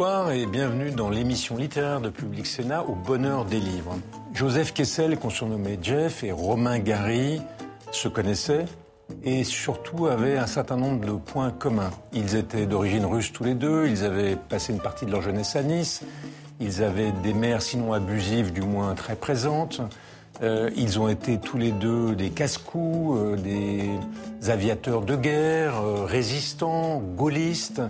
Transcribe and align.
Bonsoir 0.00 0.32
et 0.32 0.46
bienvenue 0.46 0.92
dans 0.92 1.10
l'émission 1.10 1.58
littéraire 1.58 2.00
de 2.00 2.08
Public 2.08 2.46
Sénat 2.46 2.84
au 2.84 2.94
bonheur 2.94 3.44
des 3.44 3.60
livres. 3.60 3.98
Joseph 4.32 4.72
Kessel, 4.72 5.18
qu'on 5.18 5.28
surnommait 5.28 5.78
Jeff, 5.82 6.24
et 6.24 6.32
Romain 6.32 6.78
Gary 6.78 7.42
se 7.92 8.08
connaissaient 8.08 8.64
et 9.24 9.44
surtout 9.44 10.06
avaient 10.06 10.38
un 10.38 10.46
certain 10.46 10.78
nombre 10.78 11.06
de 11.06 11.12
points 11.12 11.50
communs. 11.50 11.90
Ils 12.14 12.34
étaient 12.34 12.64
d'origine 12.64 13.04
russe 13.04 13.30
tous 13.30 13.44
les 13.44 13.52
deux, 13.52 13.88
ils 13.88 14.02
avaient 14.02 14.36
passé 14.36 14.72
une 14.72 14.80
partie 14.80 15.04
de 15.04 15.10
leur 15.10 15.20
jeunesse 15.20 15.54
à 15.54 15.62
Nice, 15.62 16.00
ils 16.60 16.82
avaient 16.82 17.12
des 17.22 17.34
mères 17.34 17.60
sinon 17.60 17.92
abusives, 17.92 18.54
du 18.54 18.62
moins 18.62 18.94
très 18.94 19.16
présentes. 19.16 19.82
Euh, 20.42 20.70
ils 20.76 20.98
ont 20.98 21.10
été 21.10 21.36
tous 21.36 21.58
les 21.58 21.72
deux 21.72 22.14
des 22.14 22.30
casse-coups, 22.30 23.18
euh, 23.18 23.36
des 23.36 24.48
aviateurs 24.50 25.02
de 25.02 25.14
guerre, 25.14 25.74
euh, 25.82 26.06
résistants, 26.06 27.00
gaullistes. 27.00 27.82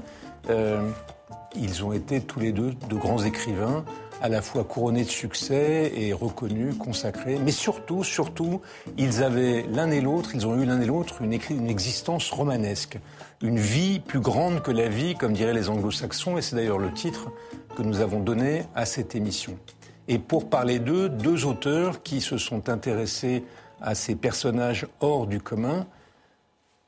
Ils 1.56 1.84
ont 1.84 1.92
été 1.92 2.20
tous 2.20 2.40
les 2.40 2.52
deux 2.52 2.74
de 2.88 2.94
grands 2.94 3.22
écrivains, 3.24 3.84
à 4.22 4.28
la 4.28 4.42
fois 4.42 4.64
couronnés 4.64 5.04
de 5.04 5.10
succès 5.10 5.92
et 5.94 6.12
reconnus, 6.12 6.76
consacrés. 6.76 7.38
Mais 7.38 7.50
surtout, 7.50 8.04
surtout, 8.04 8.60
ils 8.98 9.22
avaient 9.22 9.64
l'un 9.72 9.90
et 9.90 10.00
l'autre, 10.00 10.34
ils 10.34 10.46
ont 10.46 10.60
eu 10.60 10.64
l'un 10.64 10.80
et 10.80 10.86
l'autre 10.86 11.22
une, 11.22 11.32
existence 11.68 12.30
romanesque, 12.30 12.98
une 13.42 13.58
vie 13.58 14.00
plus 14.00 14.20
grande 14.20 14.62
que 14.62 14.70
la 14.70 14.88
vie, 14.88 15.14
comme 15.14 15.32
diraient 15.32 15.54
les 15.54 15.68
anglo-saxons, 15.68 16.36
et 16.36 16.42
c'est 16.42 16.56
d'ailleurs 16.56 16.78
le 16.78 16.92
titre 16.92 17.30
que 17.76 17.82
nous 17.82 18.00
avons 18.00 18.20
donné 18.20 18.64
à 18.74 18.84
cette 18.84 19.14
émission. 19.14 19.56
Et 20.08 20.18
pour 20.18 20.48
parler 20.48 20.78
d'eux, 20.78 21.08
deux 21.08 21.46
auteurs 21.46 22.02
qui 22.02 22.20
se 22.20 22.36
sont 22.36 22.68
intéressés 22.68 23.44
à 23.80 23.94
ces 23.94 24.14
personnages 24.14 24.86
hors 25.00 25.26
du 25.26 25.40
commun. 25.40 25.86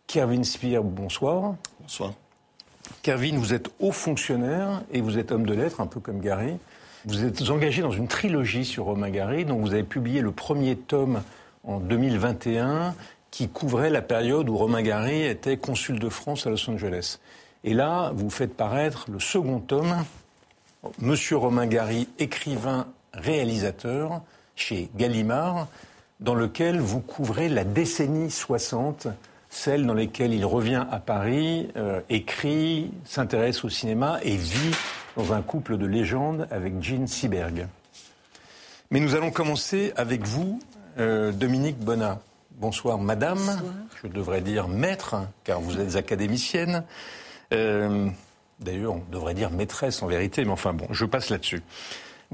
Kervin 0.07 0.43
Spear, 0.43 0.83
bonsoir. 0.83 1.55
Bonsoir. 1.81 2.13
Kervin, 3.03 3.37
vous 3.37 3.55
êtes 3.55 3.71
haut 3.81 3.93
fonctionnaire 3.93 4.83
et 4.93 5.01
vous 5.01 5.19
êtes 5.19 5.33
homme 5.33 5.47
de 5.47 5.55
lettres, 5.55 5.81
un 5.81 5.87
peu 5.87 6.01
comme 6.01 6.21
Gary. 6.21 6.57
Vous 7.05 7.25
êtes 7.25 7.51
engagé 7.51 7.83
dans 7.83 7.91
une 7.91 8.09
trilogie 8.09 8.65
sur 8.65 8.85
Romain 8.85 9.11
Gary, 9.11 9.45
dont 9.45 9.57
vous 9.57 9.73
avez 9.73 9.83
publié 9.83 10.21
le 10.21 10.31
premier 10.31 10.77
tome 10.77 11.23
en 11.65 11.81
2021 11.81 12.95
qui 13.33 13.48
couvrait 13.48 13.91
la 13.91 14.03
période 14.03 14.48
où 14.48 14.57
Romain 14.57 14.83
Gary 14.83 15.23
était 15.23 15.57
consul 15.57 15.98
de 15.98 16.09
France 16.09 16.47
à 16.47 16.51
Los 16.51 16.70
Angeles. 16.70 17.19
Et 17.65 17.75
là, 17.75 18.13
vous 18.15 18.31
faites 18.31 18.55
paraître 18.55 19.07
le 19.11 19.19
second 19.19 19.59
tome, 19.59 20.05
Monsieur 21.01 21.37
Romain 21.37 21.67
Gary, 21.67 22.09
écrivain, 22.19 22.87
réalisateur, 23.15 24.20
chez 24.55 24.91
Gallimard, 24.97 25.69
dans 26.20 26.35
lequel 26.35 26.79
vous 26.79 27.01
couvrez 27.01 27.48
la 27.48 27.65
décennie 27.65 28.31
60 28.31 29.09
celles 29.53 29.84
dans 29.84 29.92
lesquelles 29.92 30.33
il 30.33 30.47
revient 30.47 30.86
à 30.91 30.98
Paris, 30.98 31.69
euh, 31.77 32.00
écrit, 32.08 32.91
s'intéresse 33.05 33.64
au 33.64 33.69
cinéma 33.69 34.19
et 34.22 34.34
vit 34.34 34.75
dans 35.14 35.34
un 35.34 35.42
couple 35.42 35.77
de 35.77 35.84
légende 35.84 36.48
avec 36.50 36.83
Jean 36.83 37.06
Seberg. 37.06 37.69
Mais 38.91 38.98
nous 38.98 39.14
allons 39.14 39.30
commencer 39.30 39.92
avec 39.95 40.27
vous, 40.27 40.58
euh, 40.98 41.33
Dominique 41.33 41.78
Bonnat. 41.78 42.19
Bonsoir, 42.53 42.98
madame. 42.98 43.39
Bonsoir. 43.39 43.62
Je 44.03 44.08
devrais 44.08 44.41
dire 44.41 44.69
maître, 44.69 45.17
car 45.45 45.61
vous 45.61 45.78
êtes 45.78 45.96
académicienne. 45.96 46.85
Euh, 47.52 48.08
D'ailleurs, 48.62 48.95
on 48.95 49.02
devrait 49.11 49.35
dire 49.35 49.51
maîtresse 49.51 50.02
en 50.02 50.07
vérité, 50.07 50.45
mais 50.45 50.51
enfin 50.52 50.73
bon, 50.73 50.86
je 50.91 51.05
passe 51.05 51.30
là-dessus. 51.30 51.62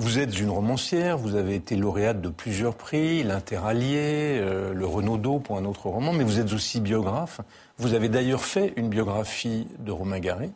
Vous 0.00 0.20
êtes 0.20 0.38
une 0.38 0.50
romancière, 0.50 1.18
vous 1.18 1.34
avez 1.34 1.56
été 1.56 1.74
lauréate 1.74 2.20
de 2.20 2.28
plusieurs 2.28 2.76
prix, 2.76 3.24
l'Interallié, 3.24 4.38
euh, 4.38 4.72
le 4.72 4.86
Renaudot 4.86 5.40
pour 5.40 5.58
un 5.58 5.64
autre 5.64 5.88
roman, 5.88 6.12
mais 6.12 6.22
vous 6.22 6.38
êtes 6.38 6.52
aussi 6.52 6.80
biographe. 6.80 7.40
Vous 7.78 7.94
avez 7.94 8.08
d'ailleurs 8.08 8.42
fait 8.42 8.72
une 8.76 8.90
biographie 8.90 9.66
de 9.80 9.90
Romain 9.90 10.20
Gary, 10.20 10.52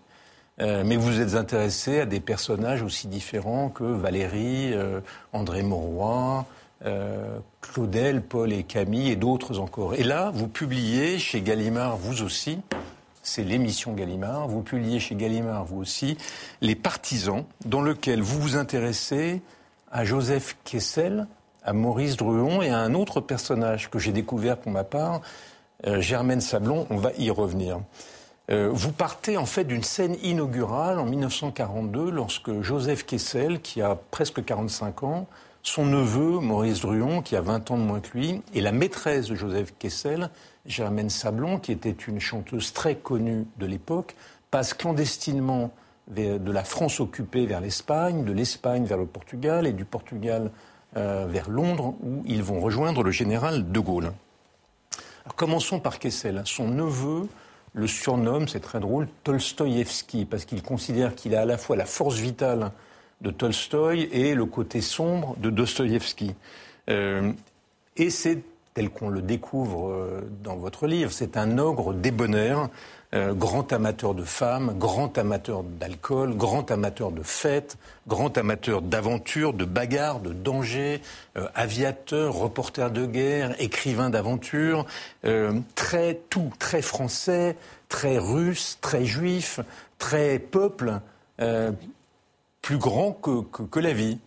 euh, 0.60 0.84
mais 0.86 0.94
vous 0.94 1.20
êtes 1.20 1.34
intéressé 1.34 1.98
à 1.98 2.06
des 2.06 2.20
personnages 2.20 2.82
aussi 2.82 3.08
différents 3.08 3.68
que 3.68 3.82
Valérie, 3.82 4.74
euh, 4.74 5.00
André 5.32 5.64
Mauroy, 5.64 6.46
euh, 6.86 7.38
Claudel, 7.60 8.22
Paul 8.22 8.52
et 8.52 8.62
Camille 8.62 9.10
et 9.10 9.16
d'autres 9.16 9.58
encore. 9.58 9.94
Et 9.96 10.04
là, 10.04 10.30
vous 10.32 10.46
publiez 10.46 11.18
chez 11.18 11.40
Gallimard, 11.40 11.96
vous 11.96 12.22
aussi, 12.22 12.60
c'est 13.22 13.44
l'émission 13.44 13.92
Gallimard. 13.92 14.48
Vous 14.48 14.62
publiez 14.62 15.00
chez 15.00 15.14
Gallimard, 15.14 15.64
vous 15.64 15.80
aussi, 15.80 16.16
Les 16.60 16.74
Partisans, 16.74 17.44
dans 17.64 17.80
lequel 17.80 18.20
vous 18.20 18.40
vous 18.40 18.56
intéressez 18.56 19.40
à 19.90 20.04
Joseph 20.04 20.56
Kessel, 20.64 21.26
à 21.64 21.72
Maurice 21.72 22.16
Druon 22.16 22.62
et 22.62 22.70
à 22.70 22.78
un 22.78 22.94
autre 22.94 23.20
personnage 23.20 23.90
que 23.90 23.98
j'ai 23.98 24.12
découvert 24.12 24.58
pour 24.58 24.72
ma 24.72 24.84
part, 24.84 25.20
euh, 25.86 26.00
Germaine 26.00 26.40
Sablon. 26.40 26.86
On 26.90 26.96
va 26.96 27.12
y 27.18 27.30
revenir. 27.30 27.80
Euh, 28.50 28.70
vous 28.72 28.90
partez 28.90 29.36
en 29.36 29.46
fait 29.46 29.64
d'une 29.64 29.84
scène 29.84 30.16
inaugurale 30.22 30.98
en 30.98 31.04
1942 31.04 32.10
lorsque 32.10 32.60
Joseph 32.60 33.06
Kessel, 33.06 33.60
qui 33.60 33.80
a 33.80 33.96
presque 34.10 34.44
45 34.44 35.04
ans, 35.04 35.26
son 35.62 35.86
neveu, 35.86 36.40
Maurice 36.40 36.80
Druon, 36.80 37.22
qui 37.22 37.36
a 37.36 37.40
20 37.40 37.70
ans 37.70 37.78
de 37.78 37.82
moins 37.82 38.00
que 38.00 38.16
lui, 38.16 38.42
et 38.52 38.60
la 38.60 38.72
maîtresse 38.72 39.28
de 39.28 39.34
Joseph 39.34 39.72
Kessel, 39.78 40.30
Germaine 40.66 41.10
Sablon, 41.10 41.58
qui 41.58 41.72
était 41.72 41.90
une 41.90 42.20
chanteuse 42.20 42.72
très 42.72 42.96
connue 42.96 43.46
de 43.58 43.66
l'époque, 43.66 44.14
passe 44.50 44.74
clandestinement 44.74 45.70
de 46.08 46.52
la 46.52 46.64
France 46.64 47.00
occupée 47.00 47.46
vers 47.46 47.60
l'Espagne, 47.60 48.24
de 48.24 48.32
l'Espagne 48.32 48.84
vers 48.84 48.98
le 48.98 49.06
Portugal 49.06 49.66
et 49.66 49.72
du 49.72 49.84
Portugal 49.84 50.50
euh, 50.96 51.26
vers 51.28 51.48
Londres, 51.48 51.94
où 52.02 52.22
ils 52.26 52.42
vont 52.42 52.60
rejoindre 52.60 53.02
le 53.02 53.12
général 53.12 53.70
de 53.70 53.80
Gaulle. 53.80 54.12
Alors, 55.24 55.36
commençons 55.36 55.80
par 55.80 55.98
Kessel. 55.98 56.42
Son 56.44 56.68
neveu 56.68 57.28
le 57.72 57.86
surnomme, 57.86 58.48
c'est 58.48 58.60
très 58.60 58.80
drôle, 58.80 59.08
Tolstoïevski, 59.24 60.26
parce 60.26 60.44
qu'il 60.44 60.62
considère 60.62 61.14
qu'il 61.14 61.34
a 61.34 61.42
à 61.42 61.44
la 61.46 61.56
fois 61.56 61.76
la 61.76 61.86
force 61.86 62.16
vitale 62.16 62.72
de 63.22 63.30
Tolstoï 63.30 64.08
et 64.12 64.34
le 64.34 64.44
côté 64.44 64.80
sombre 64.80 65.36
de 65.38 65.50
Dostoïevski. 65.50 66.34
Euh, 66.90 67.32
et 67.96 68.10
c'est 68.10 68.38
tel 68.74 68.90
qu'on 68.90 69.08
le 69.08 69.22
découvre 69.22 69.90
euh, 69.90 70.20
dans 70.42 70.56
votre 70.56 70.86
livre. 70.86 71.12
C'est 71.12 71.36
un 71.36 71.58
ogre 71.58 71.92
débonnaire, 71.92 72.68
euh, 73.14 73.34
grand 73.34 73.70
amateur 73.72 74.14
de 74.14 74.24
femmes, 74.24 74.74
grand 74.78 75.18
amateur 75.18 75.62
d'alcool, 75.62 76.34
grand 76.34 76.70
amateur 76.70 77.12
de 77.12 77.22
fêtes, 77.22 77.76
grand 78.08 78.38
amateur 78.38 78.80
d'aventure, 78.80 79.52
de 79.52 79.66
bagarres, 79.66 80.20
de 80.20 80.32
dangers, 80.32 81.02
euh, 81.36 81.46
aviateur, 81.54 82.34
reporter 82.34 82.90
de 82.90 83.04
guerre, 83.04 83.54
écrivain 83.60 84.08
d'aventure, 84.08 84.86
euh, 85.26 85.52
très 85.74 86.20
tout, 86.30 86.50
très 86.58 86.80
français, 86.80 87.56
très 87.90 88.16
russe, 88.16 88.78
très 88.80 89.04
juif, 89.04 89.60
très 89.98 90.38
peuple, 90.38 91.00
euh, 91.40 91.72
plus 92.62 92.78
grand 92.78 93.12
que, 93.12 93.80
la 93.80 93.92
vie. 93.92 94.18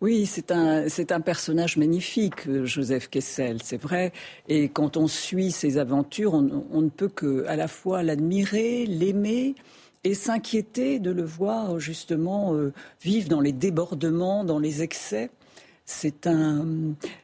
Oui, 0.00 0.26
c'est 0.26 0.50
un, 0.50 0.88
c'est 0.88 1.12
un 1.12 1.20
personnage 1.20 1.76
magnifique, 1.76 2.50
Joseph 2.64 3.08
Kessel, 3.08 3.62
c'est 3.62 3.80
vrai. 3.80 4.12
Et 4.48 4.68
quand 4.68 4.96
on 4.96 5.06
suit 5.06 5.52
ses 5.52 5.78
aventures, 5.78 6.34
on, 6.34 6.66
on 6.72 6.82
ne 6.82 6.88
peut 6.88 7.08
que 7.08 7.46
à 7.46 7.56
la 7.56 7.68
fois 7.68 8.02
l'admirer, 8.02 8.86
l'aimer 8.86 9.54
et 10.06 10.14
s'inquiéter 10.14 11.00
de 11.00 11.10
le 11.10 11.24
voir 11.24 11.80
justement 11.80 12.54
euh, 12.54 12.72
vivre 13.02 13.28
dans 13.28 13.40
les 13.40 13.50
débordements, 13.50 14.44
dans 14.44 14.60
les 14.60 14.82
excès. 14.82 15.30
C'est 15.84 16.28
un, 16.28 16.64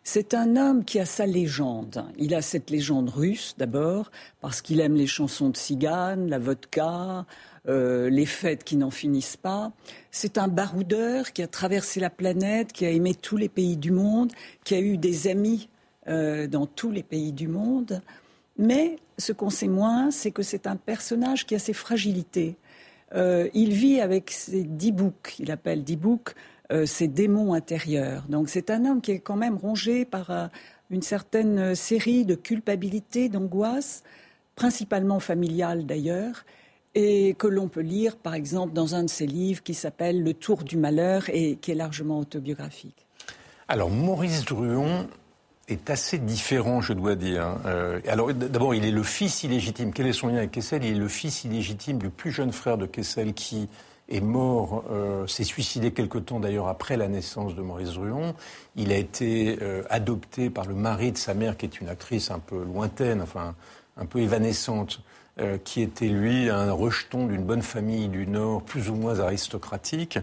c'est 0.02 0.34
un 0.34 0.56
homme 0.56 0.84
qui 0.84 0.98
a 0.98 1.04
sa 1.04 1.24
légende. 1.24 2.04
Il 2.18 2.34
a 2.34 2.42
cette 2.42 2.70
légende 2.70 3.08
russe 3.08 3.54
d'abord, 3.56 4.10
parce 4.40 4.62
qu'il 4.62 4.80
aime 4.80 4.96
les 4.96 5.06
chansons 5.06 5.50
de 5.50 5.56
Cigane, 5.56 6.28
la 6.28 6.40
vodka, 6.40 7.24
euh, 7.68 8.10
les 8.10 8.26
fêtes 8.26 8.64
qui 8.64 8.76
n'en 8.76 8.90
finissent 8.90 9.36
pas. 9.36 9.70
C'est 10.10 10.36
un 10.36 10.48
baroudeur 10.48 11.32
qui 11.32 11.44
a 11.44 11.46
traversé 11.46 12.00
la 12.00 12.10
planète, 12.10 12.72
qui 12.72 12.84
a 12.84 12.90
aimé 12.90 13.14
tous 13.14 13.36
les 13.36 13.48
pays 13.48 13.76
du 13.76 13.92
monde, 13.92 14.32
qui 14.64 14.74
a 14.74 14.80
eu 14.80 14.96
des 14.96 15.28
amis 15.28 15.68
euh, 16.08 16.48
dans 16.48 16.66
tous 16.66 16.90
les 16.90 17.04
pays 17.04 17.32
du 17.32 17.46
monde. 17.46 18.02
Mais 18.58 18.96
ce 19.16 19.32
qu'on 19.32 19.48
sait 19.48 19.68
moins, 19.68 20.10
c'est 20.10 20.32
que 20.32 20.42
c'est 20.42 20.66
un 20.66 20.74
personnage 20.74 21.46
qui 21.46 21.54
a 21.54 21.60
ses 21.60 21.72
fragilités. 21.72 22.56
Euh, 23.14 23.48
il 23.54 23.72
vit 23.72 24.00
avec 24.00 24.32
ses 24.32 24.64
dix 24.64 24.90
boucs, 24.90 25.36
il 25.38 25.52
appelle 25.52 25.84
dix 25.84 25.96
boucs, 25.96 26.34
ses 26.86 27.06
démons 27.06 27.52
intérieurs. 27.52 28.24
Donc 28.30 28.48
c'est 28.48 28.70
un 28.70 28.86
homme 28.86 29.02
qui 29.02 29.10
est 29.10 29.18
quand 29.18 29.36
même 29.36 29.58
rongé 29.58 30.06
par 30.06 30.48
une 30.88 31.02
certaine 31.02 31.74
série 31.74 32.24
de 32.24 32.34
culpabilités, 32.34 33.28
d'angoisses, 33.28 34.02
principalement 34.56 35.20
familiales 35.20 35.84
d'ailleurs, 35.84 36.46
et 36.94 37.34
que 37.34 37.46
l'on 37.46 37.68
peut 37.68 37.80
lire 37.80 38.16
par 38.16 38.34
exemple 38.34 38.72
dans 38.72 38.94
un 38.94 39.04
de 39.04 39.10
ses 39.10 39.26
livres 39.26 39.62
qui 39.62 39.74
s'appelle 39.74 40.22
Le 40.22 40.34
Tour 40.34 40.62
du 40.62 40.76
Malheur 40.76 41.24
et 41.28 41.56
qui 41.56 41.70
est 41.70 41.74
largement 41.74 42.18
autobiographique. 42.18 43.06
Alors 43.68 43.90
Maurice 43.90 44.44
Druon 44.44 45.06
est 45.68 45.90
assez 45.90 46.18
différent, 46.18 46.80
je 46.80 46.92
dois 46.92 47.14
dire. 47.14 47.56
Euh, 47.66 48.00
alors 48.08 48.32
d'abord, 48.34 48.74
il 48.74 48.84
est 48.84 48.90
le 48.90 49.02
fils 49.02 49.44
illégitime. 49.44 49.92
Quel 49.92 50.06
est 50.06 50.12
son 50.12 50.28
lien 50.28 50.38
avec 50.38 50.50
Kessel? 50.50 50.84
Il 50.84 50.96
est 50.96 50.98
le 50.98 51.08
fils 51.08 51.44
illégitime 51.44 51.98
du 51.98 52.10
plus 52.10 52.30
jeune 52.32 52.52
frère 52.52 52.76
de 52.76 52.86
Kessel 52.86 53.32
qui 53.32 53.68
est 54.08 54.20
mort, 54.20 54.84
euh, 54.90 55.26
s'est 55.26 55.44
suicidé 55.44 55.92
quelque 55.92 56.18
temps 56.18 56.40
d'ailleurs 56.40 56.68
après 56.68 56.96
la 56.96 57.08
naissance 57.08 57.54
de 57.54 57.62
Maurice 57.62 57.92
Druon. 57.92 58.34
Il 58.76 58.92
a 58.92 58.96
été 58.96 59.58
euh, 59.62 59.82
adopté 59.88 60.50
par 60.50 60.66
le 60.66 60.74
mari 60.74 61.12
de 61.12 61.16
sa 61.16 61.34
mère, 61.34 61.56
qui 61.56 61.66
est 61.66 61.80
une 61.80 61.88
actrice 61.88 62.30
un 62.30 62.40
peu 62.40 62.62
lointaine, 62.62 63.22
enfin 63.22 63.54
un 63.96 64.06
peu 64.06 64.20
évanescente, 64.20 65.00
euh, 65.42 65.58
qui 65.62 65.82
était 65.82 66.08
lui 66.08 66.48
un 66.48 66.72
rejeton 66.72 67.26
d'une 67.26 67.44
bonne 67.44 67.62
famille 67.62 68.08
du 68.08 68.26
Nord, 68.26 68.62
plus 68.62 68.88
ou 68.88 68.94
moins 68.94 69.20
aristocratique. 69.20 70.18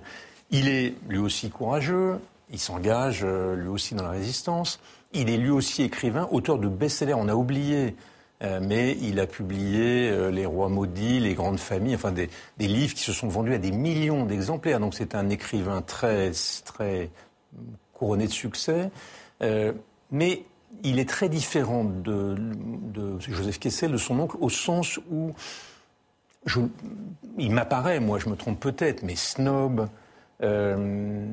Il 0.51 0.68
est 0.68 0.95
lui 1.07 1.19
aussi 1.19 1.50
courageux, 1.50 2.19
il 2.50 2.60
s'engage 2.60 3.24
lui 3.24 3.68
aussi 3.68 3.94
dans 3.94 4.04
la 4.04 4.10
résistance. 4.10 4.80
Il 5.13 5.30
est 5.30 5.38
lui 5.38 5.51
aussi 5.51 5.83
écrivain, 5.83 6.27
auteur 6.31 6.57
de 6.57 6.68
best-sellers. 6.68 7.13
On 7.13 7.27
a 7.27 7.36
oublié 7.36 7.95
euh, 8.42 8.60
mais 8.62 8.98
il 9.01 9.19
a 9.19 9.27
publié 9.27 10.10
euh, 10.10 10.31
Les 10.31 10.45
Rois 10.45 10.69
maudits, 10.69 11.19
Les 11.19 11.33
Grandes 11.33 11.60
Familles, 11.60 11.95
enfin 11.95 12.13
des, 12.13 12.30
livres 12.57 12.94
qui 12.94 13.04
se 13.04 13.12
sont 13.12 13.27
vendus 13.27 13.54
à 13.54 13.57
des 13.57 13.71
millions 13.71 14.25
d'exemplaires. 14.25 14.80
Donc 14.80 14.95
c'est 14.95 15.13
un 15.13 15.30
écrivain 15.30 15.81
très, 15.81 16.31
très 16.63 17.10
couronné 17.94 18.27
de 18.27 18.31
succès. 18.31 18.92
Euh, 19.42 19.74
mais 20.12 20.44
il 20.83 21.00
est 21.00 21.10
très 21.10 21.30
différent 21.30 21.83
de, 21.83 22.36
Joseph 23.19 23.60
Kessel, 23.60 23.92
de 23.92 23.98
son 23.98 24.19
oncle, 24.19 24.38
au 24.39 24.50
sens 24.50 25.00
où 25.12 25.33
il 27.38 27.51
m'apparaît, 27.51 28.00
moi 28.00 28.19
je 28.19 28.30
me 28.30 28.36
trompe 28.36 28.60
peut-être, 28.60 29.04
mais 29.04 29.16
snob, 29.16 29.88
euh, 30.42 31.25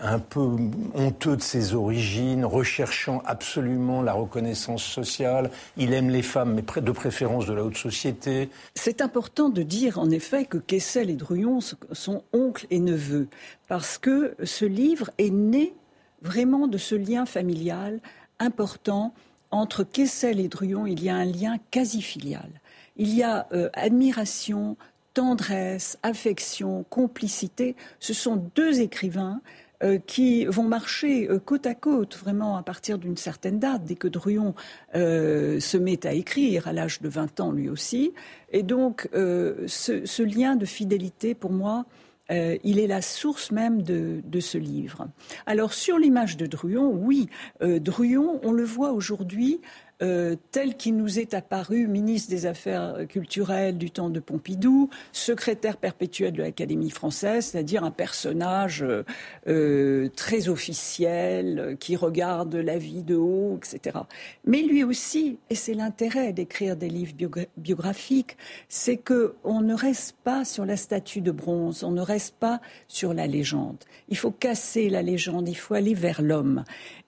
un 0.00 0.18
peu 0.18 0.56
honteux 0.94 1.36
de 1.36 1.42
ses 1.42 1.74
origines, 1.74 2.46
recherchant 2.46 3.22
absolument 3.26 4.00
la 4.00 4.14
reconnaissance 4.14 4.82
sociale. 4.82 5.50
Il 5.76 5.92
aime 5.92 6.08
les 6.08 6.22
femmes, 6.22 6.54
mais 6.54 6.80
de 6.80 6.92
préférence 6.92 7.44
de 7.44 7.52
la 7.52 7.62
haute 7.62 7.76
société. 7.76 8.48
C'est 8.74 9.02
important 9.02 9.50
de 9.50 9.62
dire 9.62 9.98
en 9.98 10.08
effet 10.08 10.46
que 10.46 10.56
Kessel 10.56 11.10
et 11.10 11.14
Druon 11.16 11.58
sont 11.92 12.22
oncles 12.32 12.66
et 12.70 12.80
neveux, 12.80 13.28
parce 13.68 13.98
que 13.98 14.34
ce 14.42 14.64
livre 14.64 15.10
est 15.18 15.30
né 15.30 15.74
vraiment 16.22 16.66
de 16.66 16.78
ce 16.78 16.94
lien 16.94 17.26
familial 17.26 18.00
important 18.44 19.14
entre 19.50 19.84
Kessel 19.84 20.40
et 20.40 20.48
Druon. 20.48 20.86
Il 20.86 21.02
y 21.02 21.08
a 21.08 21.16
un 21.16 21.24
lien 21.24 21.56
quasi 21.70 22.02
filial. 22.02 22.50
Il 22.96 23.12
y 23.14 23.22
a 23.22 23.46
euh, 23.52 23.68
admiration, 23.72 24.76
tendresse, 25.14 25.98
affection, 26.02 26.84
complicité, 26.90 27.76
ce 28.00 28.12
sont 28.12 28.36
deux 28.54 28.80
écrivains 28.80 29.40
euh, 29.82 29.98
qui 29.98 30.44
vont 30.46 30.64
marcher 30.64 31.28
euh, 31.28 31.38
côte 31.38 31.66
à 31.66 31.74
côte, 31.74 32.16
vraiment 32.16 32.56
à 32.56 32.62
partir 32.62 32.98
d'une 32.98 33.16
certaine 33.16 33.58
date, 33.58 33.84
dès 33.84 33.96
que 33.96 34.08
Druon 34.08 34.54
se 34.92 35.76
met 35.76 36.06
à 36.06 36.12
écrire, 36.12 36.68
à 36.68 36.72
l'âge 36.72 37.00
de 37.00 37.08
20 37.08 37.40
ans 37.40 37.52
lui 37.52 37.68
aussi. 37.68 38.12
Et 38.52 38.62
donc, 38.62 39.08
ce, 39.12 40.22
lien 40.22 40.54
de 40.56 40.64
fidélité, 40.64 41.34
pour 41.34 41.50
moi, 41.50 41.84
il 42.30 42.78
est 42.78 42.86
la 42.86 43.02
source 43.02 43.50
même 43.50 43.82
de, 43.82 44.40
ce 44.40 44.58
livre. 44.58 45.08
Alors, 45.46 45.74
sur 45.74 45.98
l'image 45.98 46.36
de 46.36 46.46
Druon, 46.46 46.90
oui, 46.90 47.28
Druon, 47.60 48.40
on 48.42 48.52
le 48.52 48.64
voit 48.64 48.92
aujourd'hui 48.92 49.60
euh, 50.02 50.34
tel 50.50 50.76
qu'il 50.76 50.96
nous 50.96 51.18
est 51.18 51.34
apparu 51.34 51.86
ministre 51.86 52.28
des 52.30 52.46
Affaires 52.46 53.06
culturelles 53.08 53.78
du 53.78 53.90
temps 53.90 54.10
de 54.10 54.18
Pompidou, 54.18 54.90
secrétaire 55.12 55.76
perpétuel 55.76 56.32
de 56.32 56.42
l'Académie 56.42 56.90
française, 56.90 57.46
c'est-à-dire 57.46 57.84
un 57.84 57.90
personnage 57.92 58.82
euh, 58.82 59.04
euh, 59.46 60.08
très 60.16 60.48
officiel, 60.48 61.76
qui 61.78 61.94
regarde 61.94 62.54
la 62.54 62.76
vie 62.76 63.02
de 63.02 63.14
haut, 63.14 63.56
etc. 63.56 63.98
Mais 64.44 64.62
lui 64.62 64.82
aussi, 64.82 65.38
et 65.48 65.54
c'est 65.54 65.74
l'intérêt 65.74 66.32
d'écrire 66.32 66.76
des 66.76 66.88
livres 66.88 67.14
biographiques, 67.56 68.36
c'est 68.68 68.96
qu'on 68.96 69.60
ne 69.60 69.74
reste 69.74 70.16
pas 70.24 70.44
sur 70.44 70.64
la 70.64 70.76
statue 70.76 71.20
de 71.20 71.30
bronze, 71.30 71.84
on 71.84 71.92
ne 71.92 72.00
reste 72.00 72.34
pas 72.34 72.60
sur 72.88 73.14
la 73.14 73.26
légende. 73.26 73.78
Il 74.08 74.16
faut 74.16 74.32
casser 74.32 74.88
la 74.88 75.02
légende, 75.02 75.48
il 75.48 75.56
faut 75.56 75.74
aller 75.74 75.94
vers 75.94 76.20
l'homme. 76.20 76.64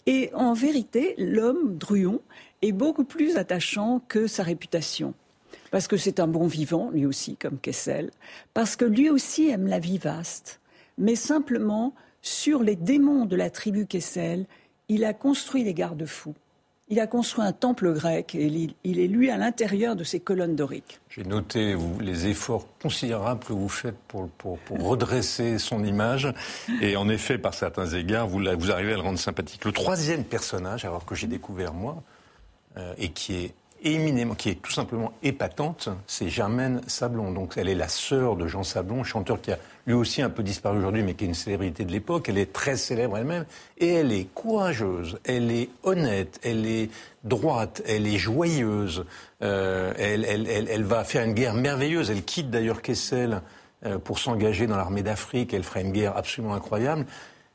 Et 0.07 0.31
en 0.35 0.53
vérité, 0.53 1.15
l'homme, 1.19 1.77
Druon, 1.77 2.21
est 2.63 2.73
beaucoup 2.73 3.05
plus 3.05 3.37
attachant 3.37 4.01
que 4.09 4.27
sa 4.27 4.43
réputation. 4.45 5.15
Parce 5.71 5.89
que 5.89 5.97
c'est 5.97 6.21
un 6.21 6.29
bon 6.29 6.47
vivant, 6.47 6.91
lui 6.91 7.07
aussi, 7.07 7.37
comme 7.37 7.59
Kessel. 7.59 8.11
Parce 8.55 8.77
que 8.77 8.85
lui 8.85 9.11
aussi 9.11 9.49
aime 9.49 9.67
la 9.67 9.81
vie 9.81 9.99
vaste. 9.99 10.61
Mais 10.97 11.17
simplement, 11.17 11.93
sur 12.23 12.63
les 12.63 12.77
démons 12.77 13.27
de 13.27 13.37
la 13.37 13.51
tribu 13.51 13.87
Kessel, 13.87 14.47
il 14.89 15.05
a 15.05 15.13
construit 15.13 15.65
des 15.65 15.75
garde-fous. 15.75 16.35
Il 16.89 17.01
a 17.01 17.09
construit 17.09 17.45
un 17.45 17.53
temple 17.53 17.93
grec 17.93 18.37
et 18.37 18.47
il 18.85 19.01
est 19.01 19.09
lui 19.09 19.29
à 19.31 19.37
l'intérieur 19.37 19.97
de 19.97 20.05
ces 20.05 20.21
colonnes 20.21 20.55
doriques. 20.55 21.01
J'ai 21.11 21.25
noté 21.25 21.75
les 22.01 22.29
efforts 22.29 22.69
considérables 22.81 23.43
que 23.45 23.53
vous 23.53 23.69
faites 23.69 23.97
pour, 24.07 24.29
redresser 24.79 25.59
son 25.59 25.83
image. 25.83 26.33
Et 26.81 26.97
en 26.97 27.09
effet, 27.09 27.39
par 27.39 27.55
certains 27.55 27.87
égards, 27.87 28.29
vous, 28.29 28.41
vous 28.57 28.71
arrivez 28.71 28.93
à 28.93 28.97
le 28.97 29.03
rendre 29.03 29.19
sympathique. 29.19 29.65
Le 29.65 29.73
troisième 29.73 30.23
personnage, 30.23 30.85
alors 30.85 31.05
que 31.05 31.17
j'ai 31.17 31.27
découvert 31.27 31.75
moi, 31.75 32.05
euh, 32.77 32.95
et 32.99 33.09
qui 33.09 33.35
est 33.35 33.55
éminemment, 33.83 34.35
qui 34.35 34.51
est 34.51 34.61
tout 34.61 34.73
simplement 34.73 35.13
épatante, 35.23 35.89
c'est 36.07 36.29
Germaine 36.29 36.81
Sablon. 36.87 37.33
Donc 37.33 37.55
elle 37.57 37.69
est 37.69 37.75
la 37.75 37.89
sœur 37.89 38.37
de 38.37 38.47
Jean 38.47 38.63
Sablon, 38.63 39.05
chanteur 39.05 39.41
qui 39.41 39.53
a 39.53 39.59
lui 39.87 39.95
aussi 39.95 40.23
un 40.23 40.31
peu 40.31 40.43
disparu 40.43 40.79
aujourd'hui, 40.79 41.03
mais 41.03 41.15
qui 41.15 41.25
est 41.25 41.29
une 41.29 41.35
célébrité 41.35 41.85
de 41.85 41.93
l'époque. 41.93 42.29
Elle 42.29 42.39
est 42.39 42.53
très 42.53 42.77
célèbre 42.77 43.17
elle-même, 43.19 43.45
et 43.79 43.95
elle 43.95 44.13
est 44.13 44.25
courageuse, 44.35 45.19
elle 45.25 45.51
est 45.51 45.69
honnête, 45.85 46.41
elle 46.43 46.67
est 46.67 46.91
droite, 47.25 47.83
elle 47.87 48.07
est 48.07 48.19
joyeuse. 48.19 49.05
Euh, 49.43 49.93
elle, 49.99 50.25
elle, 50.25 50.85
va 50.85 51.05
faire 51.05 51.25
une 51.25 51.35
guerre 51.35 51.55
merveilleuse. 51.55 52.11
Elle 52.11 52.25
quitte 52.25 52.51
d'ailleurs 52.51 52.83
Kessel 52.83 53.43
euh, 53.85 53.99
pour 53.99 54.19
s'engager 54.19 54.67
dans 54.67 54.77
l'armée 54.77 55.03
d'Afrique. 55.03 55.53
Elle 55.53 55.65
fera 55.65 55.81
une 55.81 55.93
guerre 55.93 56.17
absolument 56.17 56.55
incroyable. 56.55 57.07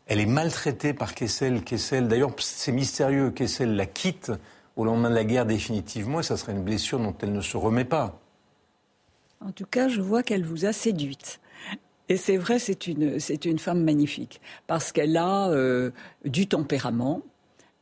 Elle 0.07 0.19
est 0.19 0.25
maltraitée 0.25 0.94
par 0.94 1.15
Kessel. 1.15 1.63
Kessel, 1.63 2.07
d'ailleurs, 2.07 2.31
c'est 2.38 2.71
mystérieux. 2.71 3.31
Kessel 3.31 3.75
la 3.75 3.85
quitte 3.85 4.31
au 4.81 4.85
lendemain 4.85 5.09
de 5.09 5.15
la 5.15 5.23
guerre 5.23 5.45
définitivement, 5.45 6.21
ça 6.21 6.37
serait 6.37 6.53
une 6.53 6.63
blessure 6.63 6.99
dont 6.99 7.15
elle 7.21 7.31
ne 7.31 7.41
se 7.41 7.55
remet 7.55 7.85
pas. 7.85 8.19
En 9.39 9.51
tout 9.51 9.65
cas, 9.65 9.87
je 9.87 10.01
vois 10.01 10.23
qu'elle 10.23 10.43
vous 10.43 10.65
a 10.65 10.73
séduite. 10.73 11.39
Et 12.09 12.17
c'est 12.17 12.37
vrai, 12.37 12.59
c'est 12.59 12.87
une, 12.87 13.19
c'est 13.19 13.45
une 13.45 13.59
femme 13.59 13.83
magnifique, 13.83 14.41
parce 14.67 14.91
qu'elle 14.91 15.15
a 15.17 15.49
euh, 15.49 15.91
du 16.25 16.47
tempérament, 16.47 17.21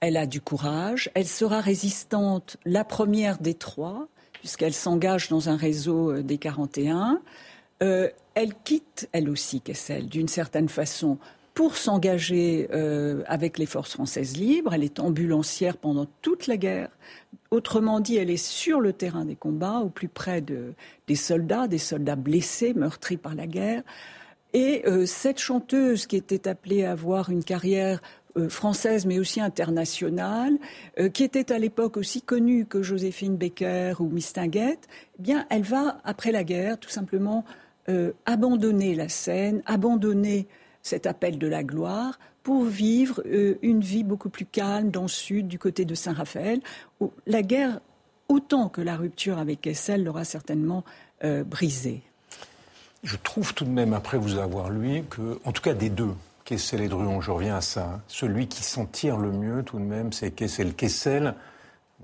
elle 0.01 0.17
a 0.17 0.27
du 0.27 0.39
courage, 0.39 1.09
elle 1.15 1.27
sera 1.27 1.61
résistante, 1.61 2.57
la 2.65 2.83
première 2.83 3.39
des 3.39 3.55
trois, 3.55 4.07
puisqu'elle 4.33 4.73
s'engage 4.73 5.29
dans 5.29 5.49
un 5.49 5.55
réseau 5.55 6.11
euh, 6.11 6.21
des 6.21 6.37
41. 6.37 7.21
Euh, 7.81 8.09
elle 8.35 8.53
quitte, 8.53 9.09
elle 9.13 9.29
aussi, 9.29 9.61
Kessel, 9.61 10.07
d'une 10.07 10.27
certaine 10.27 10.69
façon, 10.69 11.17
pour 11.59 11.75
s'engager 11.75 12.69
euh, 12.71 13.21
avec 13.25 13.57
les 13.57 13.65
forces 13.65 13.91
françaises 13.91 14.37
libres. 14.37 14.73
Elle 14.73 14.85
est 14.85 15.01
ambulancière 15.01 15.75
pendant 15.75 16.07
toute 16.21 16.47
la 16.47 16.55
guerre. 16.55 16.87
Autrement 17.51 17.99
dit, 17.99 18.15
elle 18.15 18.29
est 18.29 18.37
sur 18.37 18.79
le 18.79 18.93
terrain 18.93 19.25
des 19.25 19.35
combats, 19.35 19.79
au 19.79 19.89
plus 19.89 20.07
près 20.07 20.39
de, 20.39 20.73
des 21.07 21.17
soldats, 21.17 21.67
des 21.67 21.77
soldats 21.77 22.15
blessés, 22.15 22.73
meurtris 22.73 23.17
par 23.17 23.35
la 23.35 23.45
guerre. 23.45 23.83
Et 24.53 24.83
euh, 24.87 25.05
cette 25.05 25.37
chanteuse 25.37 26.07
qui 26.07 26.15
était 26.15 26.47
appelée 26.47 26.85
à 26.85 26.93
avoir 26.93 27.29
une 27.29 27.43
carrière 27.43 27.99
euh, 28.37 28.47
française 28.47 29.05
mais 29.05 29.19
aussi 29.19 29.41
internationale, 29.41 30.57
qui 31.13 31.25
était 31.25 31.51
à 31.51 31.59
l'époque 31.59 31.97
aussi 31.97 32.21
connue 32.21 32.67
que 32.67 32.81
Joséphine 32.81 33.35
Baker 33.35 33.95
ou 33.99 34.05
Mistinguett, 34.05 34.87
eh 35.19 35.21
bien, 35.21 35.45
elle 35.49 35.63
va, 35.63 35.99
après 36.05 36.31
la 36.31 36.45
guerre, 36.45 36.79
tout 36.79 36.89
simplement 36.89 37.43
abandonner 38.25 38.95
la 38.95 39.09
scène, 39.09 39.61
abandonner 39.65 40.47
cet 40.81 41.05
appel 41.05 41.37
de 41.37 41.47
la 41.47 41.63
gloire 41.63 42.19
pour 42.43 42.63
vivre 42.63 43.21
euh, 43.25 43.57
une 43.61 43.81
vie 43.81 44.03
beaucoup 44.03 44.29
plus 44.29 44.45
calme 44.45 44.89
dans 44.89 45.03
le 45.03 45.07
sud, 45.07 45.47
du 45.47 45.59
côté 45.59 45.85
de 45.85 45.95
Saint-Raphaël, 45.95 46.61
où 46.99 47.11
la 47.27 47.41
guerre, 47.41 47.79
autant 48.27 48.69
que 48.69 48.81
la 48.81 48.95
rupture 48.95 49.37
avec 49.37 49.61
Kessel, 49.61 50.03
l'aura 50.03 50.23
certainement 50.23 50.83
euh, 51.23 51.43
brisée. 51.43 52.01
Je 53.03 53.15
trouve 53.17 53.53
tout 53.53 53.65
de 53.65 53.69
même, 53.69 53.93
après 53.93 54.17
vous 54.17 54.37
avoir 54.37 54.69
lu, 54.69 55.03
que, 55.09 55.39
en 55.45 55.51
tout 55.51 55.61
cas 55.61 55.73
des 55.73 55.89
deux, 55.89 56.13
Kessel 56.43 56.81
et 56.81 56.87
Druon, 56.87 57.21
je 57.21 57.31
reviens 57.31 57.57
à 57.57 57.61
ça, 57.61 58.01
celui 58.07 58.47
qui 58.47 58.63
s'en 58.63 58.85
tire 58.85 59.17
le 59.17 59.31
mieux 59.31 59.63
tout 59.63 59.77
de 59.77 59.83
même, 59.83 60.11
c'est 60.11 60.31
Kessel. 60.31 60.73
Kessel, 60.73 61.35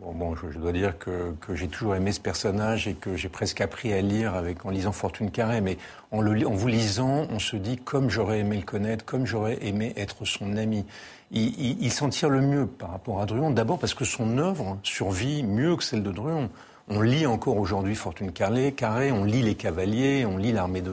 Bon, 0.01 0.11
bon 0.11 0.35
je, 0.35 0.59
dois 0.59 0.73
dire 0.73 0.97
que, 0.97 1.33
que 1.39 1.55
j'ai 1.55 1.69
toujours 1.69 1.95
aimé 1.95 2.11
ce 2.11 2.19
personnage 2.19 2.85
et 2.87 2.95
que 2.95 3.15
j'ai 3.15 3.29
presque 3.29 3.61
appris 3.61 3.93
à 3.93 4.01
lire 4.01 4.35
avec, 4.35 4.65
en 4.65 4.69
lisant 4.69 4.91
Fortune 4.91 5.31
Carré. 5.31 5.61
Mais 5.61 5.77
en, 6.11 6.19
le, 6.19 6.45
en 6.45 6.51
vous 6.51 6.67
lisant, 6.67 7.27
on 7.29 7.39
se 7.39 7.55
dit 7.55 7.77
comme 7.77 8.09
j'aurais 8.09 8.39
aimé 8.39 8.57
le 8.57 8.63
connaître, 8.63 9.05
comme 9.05 9.25
j'aurais 9.25 9.57
aimé 9.65 9.93
être 9.95 10.25
son 10.25 10.57
ami. 10.57 10.85
Il, 11.31 11.57
il, 11.59 11.77
il 11.81 11.91
s'en 11.91 12.09
tire 12.09 12.29
le 12.29 12.41
mieux 12.41 12.65
par 12.65 12.91
rapport 12.91 13.21
à 13.21 13.25
Druon. 13.25 13.51
D'abord 13.51 13.79
parce 13.79 13.93
que 13.93 14.03
son 14.03 14.37
œuvre 14.37 14.77
survit 14.83 15.43
mieux 15.43 15.77
que 15.77 15.83
celle 15.83 16.03
de 16.03 16.11
Druon. 16.11 16.49
On 16.87 17.01
lit 17.01 17.25
encore 17.25 17.57
aujourd'hui 17.57 17.95
Fortune 17.95 18.31
Carré, 18.31 19.11
on 19.11 19.23
lit 19.23 19.41
Les 19.41 19.55
Cavaliers, 19.55 20.23
on 20.25 20.37
lit 20.37 20.51
L'Armée 20.51 20.83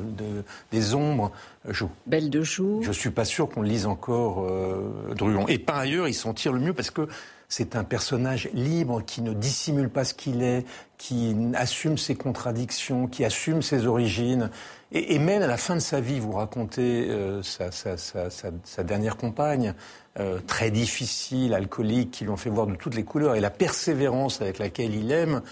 des 0.70 0.94
Ombres. 0.94 1.32
Je, 1.68 1.84
Belle 2.06 2.30
de 2.30 2.42
jour. 2.42 2.82
Je 2.82 2.92
suis 2.92 3.10
pas 3.10 3.26
sûr 3.26 3.48
qu'on 3.50 3.60
lise 3.60 3.84
encore 3.84 4.46
euh, 4.48 5.12
Druon. 5.14 5.46
Et 5.48 5.58
par 5.58 5.76
ailleurs, 5.76 6.08
il 6.08 6.14
s'en 6.14 6.32
tire 6.32 6.52
le 6.52 6.60
mieux 6.60 6.72
parce 6.72 6.90
que 6.90 7.08
c'est 7.52 7.76
un 7.76 7.84
personnage 7.84 8.48
libre 8.54 9.02
qui 9.04 9.20
ne 9.20 9.34
dissimule 9.34 9.90
pas 9.90 10.04
ce 10.04 10.14
qu'il 10.14 10.42
est, 10.42 10.64
qui 10.96 11.36
assume 11.52 11.98
ses 11.98 12.14
contradictions, 12.14 13.08
qui 13.08 13.26
assume 13.26 13.60
ses 13.60 13.86
origines. 13.86 14.48
Et, 14.90 15.18
même 15.18 15.42
à 15.42 15.46
la 15.46 15.58
fin 15.58 15.74
de 15.74 15.80
sa 15.80 16.00
vie, 16.00 16.18
vous 16.18 16.32
racontez 16.32 17.10
euh, 17.10 17.42
sa, 17.42 18.84
dernière 18.84 19.18
compagne, 19.18 19.74
euh, 20.18 20.38
très 20.46 20.70
difficile, 20.70 21.52
alcoolique, 21.52 22.12
qui 22.12 22.24
lui 22.24 22.30
ont 22.30 22.38
fait 22.38 22.48
voir 22.48 22.66
de 22.66 22.74
toutes 22.74 22.94
les 22.94 23.04
couleurs. 23.04 23.34
Et 23.34 23.40
la 23.40 23.50
persévérance 23.50 24.40
avec 24.40 24.58
laquelle 24.58 24.94
il 24.94 25.12
aime 25.12 25.42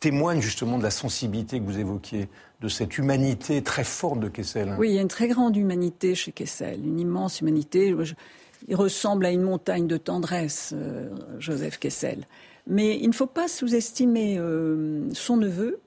témoigne 0.00 0.40
justement 0.40 0.78
de 0.78 0.82
la 0.82 0.90
sensibilité 0.90 1.60
que 1.60 1.64
vous 1.66 1.78
évoquiez, 1.78 2.30
de 2.62 2.68
cette 2.68 2.96
humanité 2.96 3.62
très 3.62 3.84
forte 3.84 4.18
de 4.18 4.28
Kessel. 4.28 4.76
Oui, 4.78 4.88
il 4.88 4.94
y 4.94 4.98
a 4.98 5.02
une 5.02 5.08
très 5.08 5.28
grande 5.28 5.58
humanité 5.58 6.14
chez 6.14 6.32
Kessel, 6.32 6.80
une 6.82 6.98
immense 6.98 7.42
humanité. 7.42 7.94
Il 8.68 8.76
ressemble 8.76 9.26
à 9.26 9.30
une 9.30 9.42
montagne 9.42 9.86
de 9.86 9.96
tendresse, 9.96 10.72
euh, 10.74 11.10
Joseph 11.38 11.78
Kessel. 11.78 12.26
Mais 12.66 12.98
il 12.98 13.08
ne 13.08 13.14
faut 13.14 13.26
pas 13.26 13.46
sous-estimer 13.46 14.38
euh, 14.38 15.12
son 15.12 15.36
neveu, 15.36 15.80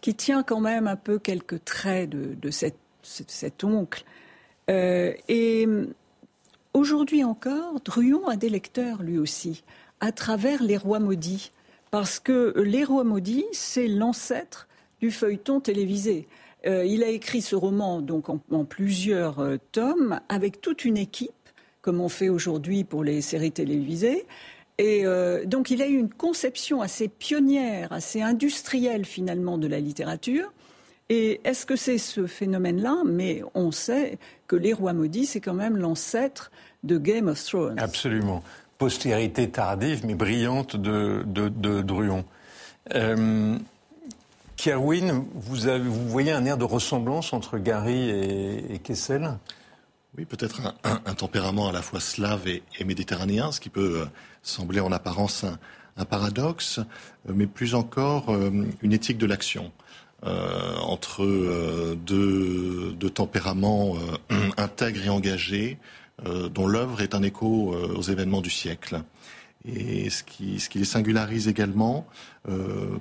qui 0.00 0.14
tient 0.14 0.42
quand 0.42 0.60
même 0.60 0.86
un 0.86 0.96
peu 0.96 1.18
quelques 1.18 1.64
traits 1.64 2.10
de, 2.10 2.50
cet 2.50 3.64
oncle. 3.64 4.04
Euh, 4.70 5.12
et 5.28 5.66
aujourd'hui 6.74 7.24
encore, 7.24 7.80
Druon 7.80 8.28
a 8.28 8.36
des 8.36 8.50
lecteurs 8.50 9.02
lui 9.02 9.18
aussi, 9.18 9.64
à 10.00 10.12
travers 10.12 10.62
Les 10.62 10.76
Rois 10.76 11.00
Maudits. 11.00 11.50
Parce 11.90 12.20
que 12.20 12.54
Les 12.60 12.84
Rois 12.84 13.04
Maudits, 13.04 13.46
c'est 13.52 13.88
l'ancêtre 13.88 14.68
du 15.00 15.10
feuilleton 15.10 15.60
télévisé. 15.60 16.28
il 16.64 17.02
a 17.02 17.08
écrit 17.08 17.40
ce 17.40 17.56
roman 17.56 18.02
donc 18.02 18.28
en 18.28 18.64
plusieurs 18.64 19.42
tomes 19.72 20.20
avec 20.28 20.60
toute 20.60 20.84
une 20.84 20.98
équipe 20.98 21.32
comme 21.82 22.00
on 22.00 22.08
fait 22.08 22.28
aujourd'hui 22.28 22.84
pour 22.84 23.04
les 23.04 23.20
séries 23.20 23.52
télévisées. 23.52 24.26
Et 24.78 25.04
euh, 25.04 25.44
donc 25.44 25.70
il 25.70 25.82
a 25.82 25.88
eu 25.88 25.98
une 25.98 26.12
conception 26.12 26.80
assez 26.80 27.08
pionnière, 27.08 27.92
assez 27.92 28.22
industrielle 28.22 29.04
finalement 29.04 29.58
de 29.58 29.66
la 29.66 29.80
littérature. 29.80 30.52
Et 31.08 31.40
est-ce 31.44 31.66
que 31.66 31.74
c'est 31.74 31.98
ce 31.98 32.26
phénomène-là? 32.26 33.02
Mais 33.06 33.42
on 33.54 33.72
sait 33.72 34.18
que 34.46 34.56
Les 34.56 34.72
Rois 34.72 34.92
Maudits, 34.92 35.26
c'est 35.26 35.40
quand 35.40 35.54
même 35.54 35.76
l'ancêtre 35.76 36.50
de 36.84 36.98
Game 36.98 37.28
of 37.28 37.42
Thrones. 37.42 37.78
Absolument. 37.78 38.42
Postérité 38.76 39.48
tardive 39.48 40.06
mais 40.06 40.14
brillante 40.14 40.76
de, 40.76 41.24
de, 41.26 41.80
Druon. 41.80 42.24
Euh, 42.94 43.56
Kerwin, 44.56 45.24
vous, 45.34 45.56
vous 45.56 46.08
voyez 46.08 46.30
un 46.30 46.44
air 46.44 46.58
de 46.58 46.64
ressemblance 46.64 47.32
entre 47.32 47.58
Gary 47.58 48.10
et, 48.10 48.74
et 48.74 48.78
Kessel? 48.78 49.30
Oui, 50.18 50.24
peut-être 50.24 50.74
un, 50.82 51.14
tempérament 51.14 51.68
à 51.68 51.72
la 51.72 51.80
fois 51.80 52.00
slave 52.00 52.48
et, 52.48 52.84
méditerranéen, 52.84 53.52
ce 53.52 53.60
qui 53.60 53.68
peut 53.68 54.00
euh, 54.00 54.04
sembler 54.42 54.80
en 54.80 54.90
apparence 54.90 55.44
un, 55.96 56.04
paradoxe, 56.04 56.80
euh, 57.28 57.32
mais 57.36 57.46
plus 57.46 57.76
encore 57.76 58.30
euh, 58.30 58.50
une 58.82 58.92
éthique 58.92 59.18
de 59.18 59.26
l'action. 59.26 59.70
entre 60.24 61.24
deux, 61.94 63.10
tempéraments 63.14 63.94
intègres 64.56 65.06
et 65.06 65.08
engagés, 65.08 65.78
dont 66.52 66.66
l'œuvre 66.66 67.00
est 67.02 67.14
un 67.14 67.22
écho 67.22 67.72
aux 67.72 68.02
événements 68.02 68.40
du 68.40 68.50
siècle. 68.50 69.04
Et 69.64 70.10
ce 70.10 70.24
qui, 70.24 70.58
ce 70.58 70.68
qui 70.68 70.78
les 70.78 70.84
singularise 70.84 71.46
également, 71.46 72.04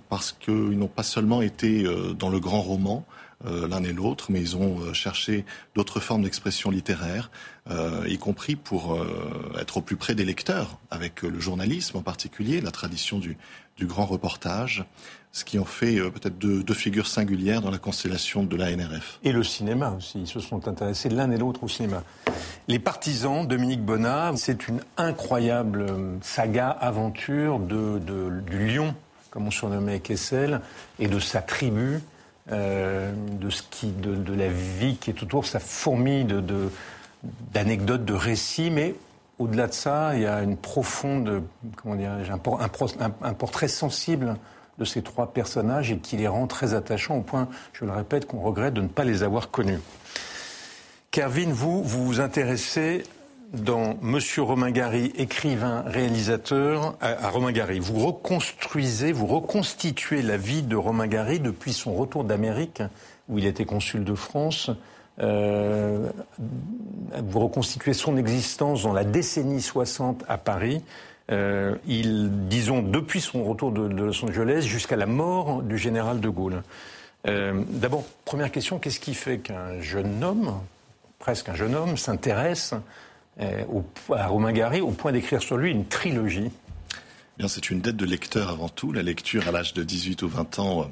parce 0.09 0.33
qu'ils 0.33 0.77
n'ont 0.77 0.87
pas 0.87 1.03
seulement 1.03 1.41
été 1.41 1.85
dans 2.17 2.29
le 2.29 2.39
grand 2.39 2.61
roman, 2.61 3.05
euh, 3.45 3.67
l'un 3.67 3.83
et 3.83 3.93
l'autre, 3.93 4.31
mais 4.31 4.41
ils 4.41 4.57
ont 4.57 4.79
euh, 4.79 4.93
cherché 4.93 5.45
d'autres 5.75 5.99
formes 5.99 6.23
d'expression 6.23 6.71
littéraire, 6.71 7.29
euh, 7.69 8.03
y 8.07 8.17
compris 8.17 8.55
pour 8.55 8.97
être 9.59 9.77
au 9.77 9.81
plus 9.81 9.95
près 9.95 10.15
des 10.15 10.25
lecteurs, 10.25 10.79
avec 10.89 11.21
le 11.21 11.39
journalisme 11.39 11.97
en 11.97 12.01
particulier, 12.01 12.61
la 12.61 12.71
tradition 12.71 13.19
du, 13.19 13.37
du 13.77 13.85
grand 13.85 14.07
reportage, 14.07 14.85
ce 15.31 15.45
qui 15.45 15.59
en 15.59 15.65
fait 15.65 15.97
peut-être 16.09 16.39
deux, 16.39 16.63
deux, 16.63 16.73
figures 16.73 17.05
singulières 17.05 17.61
dans 17.61 17.69
la 17.69 17.77
constellation 17.77 18.43
de 18.43 18.55
la 18.55 18.75
NRF. 18.75 19.19
Et 19.23 19.31
le 19.31 19.43
cinéma 19.43 19.93
aussi, 19.95 20.21
ils 20.21 20.27
se 20.27 20.39
sont 20.39 20.67
intéressés 20.67 21.09
l'un 21.09 21.29
et 21.29 21.37
l'autre 21.37 21.63
au 21.63 21.67
cinéma. 21.67 22.03
Les 22.67 22.79
partisans, 22.79 23.45
Dominique 23.45 23.83
Bonnat, 23.83 24.31
c'est 24.35 24.67
une 24.67 24.81
incroyable 24.95 25.85
saga, 26.21 26.69
aventure 26.69 27.59
de, 27.59 27.99
de, 27.99 28.41
du 28.49 28.67
lion, 28.67 28.95
comme 29.29 29.47
on 29.47 29.51
surnommait 29.51 29.99
Kessel, 29.99 30.61
et 30.99 31.07
de 31.07 31.19
sa 31.19 31.41
tribu. 31.41 32.01
Euh, 32.49 33.11
de, 33.41 33.49
ce 33.49 33.61
qui, 33.61 33.87
de, 33.91 34.33
la 34.33 34.47
vie 34.47 34.95
qui 34.95 35.09
est 35.09 35.21
autour, 35.21 35.45
sa 35.45 35.59
fourmille 35.59 36.25
d'anecdotes, 37.51 38.05
de, 38.05 38.13
récits, 38.13 38.71
mais 38.71 38.95
au-delà 39.37 39.67
de 39.67 39.73
ça, 39.73 40.15
il 40.15 40.21
y 40.21 40.25
a 40.25 40.41
une 40.43 40.55
profonde, 40.55 41.43
comment 41.75 41.95
dirais-je, 41.95 42.31
un, 42.31 43.33
portrait 43.33 43.67
sensible 43.67 44.37
de 44.77 44.85
ces 44.85 45.01
trois 45.01 45.33
personnages 45.33 45.91
et 45.91 45.97
qui 45.97 46.15
les 46.15 46.29
rend 46.29 46.47
très 46.47 46.73
attachants 46.73 47.17
au 47.17 47.21
point, 47.21 47.49
je 47.73 47.83
le 47.83 47.91
répète, 47.91 48.27
qu'on 48.27 48.39
regrette 48.39 48.75
de 48.75 48.81
ne 48.81 48.87
pas 48.87 49.03
les 49.03 49.23
avoir 49.23 49.51
connus. 49.51 49.81
Kervin, 51.11 51.49
vous, 51.49 51.83
vous 51.83 52.05
vous 52.05 52.21
intéressez 52.21 53.03
dans 53.53 53.97
Monsieur 54.01 54.41
Romain 54.41 54.71
Gary, 54.71 55.13
écrivain, 55.15 55.83
réalisateur, 55.85 56.95
à, 56.99 57.29
Romain 57.29 57.51
Gary. 57.51 57.79
Vous 57.79 58.05
reconstruisez, 58.05 59.11
vous 59.11 59.27
reconstituez 59.27 60.21
la 60.21 60.37
vie 60.37 60.63
de 60.63 60.75
Romain 60.75 61.07
Gary 61.07 61.39
depuis 61.39 61.73
son 61.73 61.95
retour 61.95 62.23
d'Amérique, 62.23 62.83
où 63.29 63.37
il 63.37 63.45
était 63.45 63.65
consul 63.65 64.03
de 64.03 64.15
France. 64.15 64.69
Euh, 65.19 66.09
vous 67.23 67.39
reconstituez 67.39 67.93
son 67.93 68.17
existence 68.17 68.83
dans 68.83 68.93
la 68.93 69.03
décennie 69.03 69.61
60 69.61 70.23
à 70.27 70.37
Paris. 70.37 70.83
Euh, 71.31 71.75
disons, 71.85 72.81
depuis 72.81 73.21
son 73.21 73.43
retour 73.43 73.71
de, 73.71 73.81
Los 73.81 74.23
Angeles 74.23 74.61
jusqu'à 74.61 74.95
la 74.95 75.07
mort 75.07 75.61
du 75.61 75.77
général 75.77 76.19
de 76.19 76.29
Gaulle. 76.29 76.63
Euh, 77.27 77.63
d'abord, 77.69 78.03
première 78.25 78.51
question, 78.51 78.79
qu'est-ce 78.79 78.99
qui 78.99 79.13
fait 79.13 79.39
qu'un 79.39 79.81
jeune 79.81 80.23
homme, 80.23 80.59
presque 81.19 81.49
un 81.49 81.55
jeune 81.55 81.75
homme, 81.75 81.97
s'intéresse 81.97 82.73
euh, 83.39 83.63
à 84.15 84.27
Romain 84.27 84.51
Gary 84.51 84.81
au 84.81 84.91
point 84.91 85.11
d'écrire 85.11 85.41
sur 85.41 85.57
lui 85.57 85.71
une 85.71 85.85
trilogie 85.85 86.51
c'est 87.47 87.69
une 87.69 87.81
dette 87.81 87.95
de 87.95 88.05
lecteur 88.05 88.49
avant 88.49 88.67
tout. 88.67 88.91
La 88.91 89.03
lecture 89.03 89.47
à 89.47 89.51
l'âge 89.51 89.73
de 89.73 89.83
18 89.83 90.23
ou 90.23 90.27
20 90.27 90.57
ans, 90.57 90.81
euh, 90.81 90.85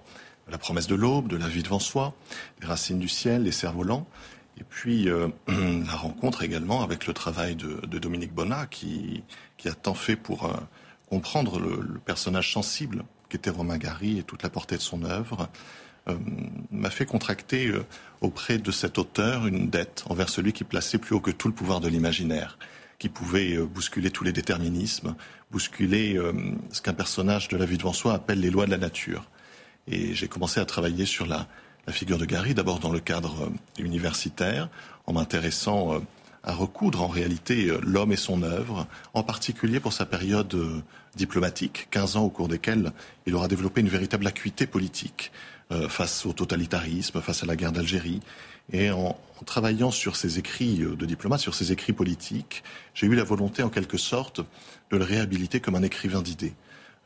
La 0.52 0.60
promesse 0.60 0.86
de 0.86 0.94
l'aube, 0.94 1.28
de 1.28 1.38
la 1.38 1.48
vie 1.48 1.64
devant 1.64 1.80
soi, 1.80 2.14
Les 2.62 2.68
racines 2.68 3.00
du 3.00 3.08
ciel, 3.08 3.44
Les 3.44 3.52
cerfs-volants. 3.52 4.06
Et 4.60 4.64
puis 4.64 5.10
euh, 5.10 5.28
la 5.48 5.96
rencontre 5.96 6.44
également 6.44 6.84
avec 6.84 7.08
le 7.08 7.14
travail 7.14 7.56
de, 7.56 7.80
Dominique 7.98 8.34
Bonnat 8.34 8.68
qui, 8.68 9.24
a 9.66 9.74
tant 9.74 9.96
fait 9.96 10.16
pour 10.16 10.54
comprendre 11.10 11.60
le, 11.60 12.00
personnage 12.06 12.54
sensible 12.54 13.04
qu'était 13.30 13.50
Romain 13.50 13.80
Gary 13.80 14.20
et 14.20 14.24
toute 14.24 14.44
la 14.44 14.52
portée 14.52 14.78
de 14.78 14.82
son 14.82 15.04
œuvre. 15.04 15.50
Euh, 16.07 16.17
m'a 16.71 16.91
fait 16.91 17.05
contracter 17.05 17.67
euh, 17.67 17.83
auprès 18.21 18.59
de 18.59 18.71
cet 18.71 19.00
auteur 19.00 19.47
une 19.47 19.69
dette 19.71 20.03
envers 20.07 20.29
celui 20.29 20.53
qui 20.53 20.63
plaçait 20.63 21.00
plus 21.00 21.15
haut 21.15 21.19
que 21.19 21.31
tout 21.31 21.47
le 21.47 21.53
pouvoir 21.53 21.79
de 21.79 21.88
l'imaginaire, 21.88 22.59
qui 23.00 23.09
pouvait 23.09 23.55
euh, 23.55 23.65
bousculer 23.65 24.12
tous 24.12 24.24
les 24.24 24.31
déterminismes, 24.31 25.15
bousculer 25.50 26.19
ce 26.71 26.81
qu'un 26.81 26.93
personnage 26.93 27.47
de 27.47 27.57
la 27.57 27.65
vie 27.65 27.77
devant 27.77 27.93
soi 27.93 28.13
appelle 28.13 28.39
les 28.39 28.50
lois 28.50 28.65
de 28.65 28.71
la 28.71 28.77
nature. 28.77 29.29
Et 29.88 30.13
j'ai 30.13 30.27
commencé 30.27 30.59
à 30.59 30.65
travailler 30.65 31.05
sur 31.05 31.25
la, 31.25 31.47
la 31.88 31.93
figure 31.93 32.17
de 32.17 32.25
Gary, 32.25 32.53
d'abord 32.53 32.79
dans 32.79 32.91
le 32.91 33.00
cadre 33.00 33.51
universitaire, 33.79 34.69
en 35.05 35.13
m'intéressant 35.13 36.01
à 36.43 36.53
recoudre 36.53 37.03
en 37.03 37.07
réalité 37.07 37.71
l'homme 37.83 38.12
et 38.12 38.17
son 38.17 38.43
œuvre, 38.43 38.88
en 39.13 39.24
particulier 39.24 39.79
pour 39.79 39.93
sa 39.93 40.05
période 40.05 40.83
diplomatique, 41.15 41.88
15 41.91 42.17
ans 42.17 42.24
au 42.24 42.29
cours 42.29 42.47
desquels 42.47 42.91
il 43.27 43.35
aura 43.35 43.47
développé 43.47 43.81
une 43.81 43.88
véritable 43.88 44.27
acuité 44.27 44.67
politique. 44.67 45.31
Euh, 45.72 45.89
face 45.89 46.27
au 46.27 46.34
totalitarisme, 46.34 47.22
face 47.22 47.41
à 47.41 47.48
la 47.48 47.55
guerre 47.55 47.72
d'Algérie. 47.72 48.19
Et 48.72 48.91
en, 48.91 49.17
travaillant 49.48 49.89
sur 49.89 50.15
ces 50.15 50.38
écrits 50.38 50.84
euh, 50.84 50.95
de 50.95 51.07
diplomate, 51.07 51.39
sur 51.39 51.55
ces 51.55 51.72
écrits 51.72 51.91
politiques, 51.91 52.63
j'ai 52.93 53.07
eu 53.07 53.15
la 53.15 53.24
volonté, 53.24 53.63
en 53.63 53.69
quelque 53.69 53.98
sorte, 53.98 54.41
de 54.91 54.98
le 54.98 55.03
réhabiliter 55.03 55.62
comme 55.62 55.74
un 55.74 55.81
écrivain 55.81 56.22
d'idées 56.22 56.53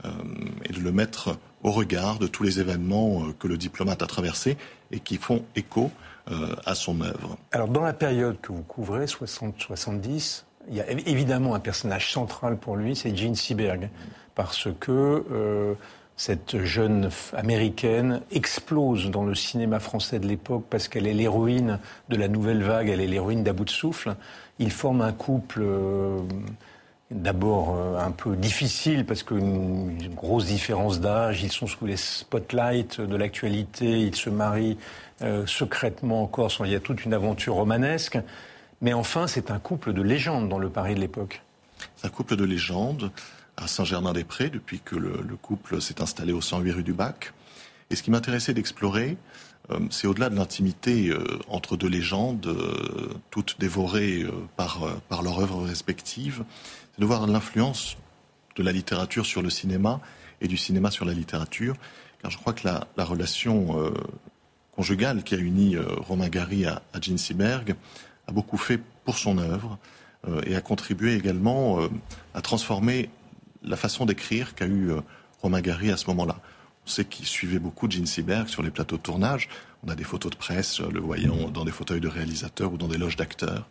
euh, 0.04 0.10
et 0.66 0.74
de 0.74 0.80
le 0.82 0.92
mettre 0.92 1.38
au 1.64 1.72
regard 1.72 2.20
de 2.20 2.28
tous 2.28 2.44
les 2.44 2.60
événements 2.60 3.32
que 3.40 3.48
le 3.48 3.58
diplomate 3.58 4.04
a 4.04 4.08
traversés 4.08 4.58
et 4.92 5.00
qui 5.00 5.16
font 5.16 5.46
écho 5.56 5.90
à 6.66 6.76
son 6.76 7.02
œuvre. 7.02 7.38
Alors, 7.54 7.70
dans 7.70 7.82
la 7.82 7.94
période 7.94 8.40
que 8.40 8.52
vous 8.52 8.62
couvrez, 8.62 9.06
60-70, 9.06 10.44
il 10.68 10.76
y 10.76 10.82
a 10.82 10.92
évidemment 10.92 11.56
un 11.56 11.60
personnage 11.60 12.14
central 12.14 12.58
pour 12.58 12.76
lui, 12.76 12.96
c'est 12.96 13.16
Jean 13.18 13.34
Seberg, 13.34 13.90
parce 14.36 14.68
que 14.80 15.76
cette 16.20 16.66
jeune 16.66 17.10
américaine 17.32 18.20
explose 18.30 19.10
dans 19.10 19.24
le 19.24 19.36
cinéma 19.36 19.80
français 19.80 20.20
de 20.20 20.28
l'époque 20.28 20.66
parce 20.70 20.90
qu'elle 20.90 21.08
est 21.08 21.14
l'héroïne 21.14 21.80
de 22.10 22.18
la 22.18 22.28
nouvelle 22.28 22.62
vague, 22.62 22.90
elle 22.90 23.00
est 23.00 23.08
l'héroïne 23.08 23.42
d'À 23.42 23.54
bout 23.54 23.64
de 23.64 23.70
souffle. 23.70 24.16
Ils 24.60 24.70
forment 24.70 25.04
un 25.04 25.14
couple 25.14 25.62
euh, 25.62 26.20
d'abord 27.10 27.74
un 27.98 28.12
peu 28.12 28.36
difficile 28.36 29.06
parce 29.06 29.24
qu'une 29.24 29.98
une 30.02 30.14
grosse 30.14 30.44
différence 30.44 31.00
d'âge, 31.00 31.42
ils 31.42 31.54
sont 31.54 31.68
sous 31.68 31.86
les 31.86 31.96
spotlights 31.96 33.00
de 33.00 33.16
l'actualité, 33.16 34.02
ils 34.02 34.16
se 34.16 34.30
marient 34.30 34.78
secrètement 35.46 36.24
encore, 36.24 36.52
il 36.66 36.72
y 36.72 36.76
a 36.76 36.82
toute 36.82 37.06
une 37.06 37.14
aventure 37.14 37.56
romanesque. 37.56 38.20
Mais 38.82 38.92
enfin, 38.92 39.28
c'est 39.28 39.52
un 39.52 39.60
couple 39.60 39.94
de 39.94 40.02
légende 40.02 40.50
dans 40.50 40.60
le 40.60 40.70
Paris 40.70 40.96
de 40.96 41.00
l'époque. 41.00 41.42
Un 42.04 42.10
couple 42.10 42.36
de 42.36 42.44
légende 42.44 43.10
à 43.60 43.68
Saint-Germain-des-Prés 43.68 44.50
depuis 44.50 44.80
que 44.80 44.96
le, 44.96 45.36
couple 45.42 45.82
s'est 45.82 46.02
installé 46.02 46.34
au 46.34 46.42
108 46.42 46.72
rue 46.72 46.84
du 46.84 46.94
Bac. 46.94 47.34
Et 47.90 47.96
ce 47.96 48.04
qui 48.04 48.12
m'intéressait 48.12 48.54
d'explorer, 48.54 49.18
euh, 49.72 49.80
c'est 49.90 50.08
au-delà 50.08 50.30
de 50.30 50.36
l'intimité 50.36 51.10
euh, 51.10 51.40
entre 51.48 51.76
deux 51.76 51.90
légendes, 51.90 52.48
euh, 52.48 53.10
toutes 53.32 53.60
dévorées 53.60 54.26
par, 54.56 54.80
par 55.10 55.22
leur 55.24 55.40
œuvre 55.40 55.64
respective, 55.64 56.44
c'est 56.94 57.02
de 57.02 57.06
voir 57.06 57.28
l'influence 57.28 57.98
de 58.56 58.64
la 58.64 58.72
littérature 58.72 59.26
sur 59.26 59.42
le 59.42 59.50
cinéma 59.50 60.00
et 60.42 60.48
du 60.48 60.58
cinéma 60.58 60.92
sur 60.92 61.06
la 61.06 61.14
littérature. 61.14 61.76
Car 62.22 62.32
je 62.32 62.38
crois 62.38 62.54
que 62.54 62.68
la, 62.68 62.88
la 62.98 63.06
relation 63.06 63.94
conjugale 64.74 65.24
qui 65.24 65.36
a 65.36 65.38
uni 65.38 65.78
Romain 65.78 66.28
Gary 66.28 66.66
à, 66.66 66.82
à 66.94 67.00
Gene 67.00 67.18
Seberg 67.18 67.76
a 68.28 68.32
beaucoup 68.34 68.58
fait 68.58 68.82
pour 69.06 69.18
son 69.18 69.38
œuvre 69.38 69.78
et 70.46 70.58
a 70.58 70.62
contribué 70.62 71.16
également 71.16 71.80
à 72.34 72.42
transformer 72.42 73.10
la 73.64 73.76
façon 73.76 74.06
d'écrire 74.06 74.56
qu'a 74.56 74.68
eu 74.68 74.92
Romain 75.42 75.62
Gary 75.62 75.92
à 75.92 75.98
ce 75.98 76.08
moment-là. 76.08 76.38
On 76.86 76.90
sait 76.90 77.06
qu'il 77.06 77.26
suivait 77.26 77.60
beaucoup 77.60 77.90
Gene 77.90 78.06
Seberg 78.06 78.48
sur 78.48 78.64
les 78.64 78.72
plateaux 78.72 78.98
de 78.98 79.02
tournage. 79.02 79.48
On 79.86 79.90
a 79.90 79.96
des 79.96 80.04
photos 80.04 80.32
de 80.32 80.38
presse 80.38 80.80
le 80.82 81.00
voyant 81.00 81.50
dans 81.50 81.64
des 81.64 81.72
fauteuils 81.72 82.02
de 82.02 82.08
réalisateurs 82.08 82.74
ou 82.74 82.78
dans 82.78 82.88
des 82.88 82.98
loges 82.98 83.16
d'acteurs, 83.16 83.68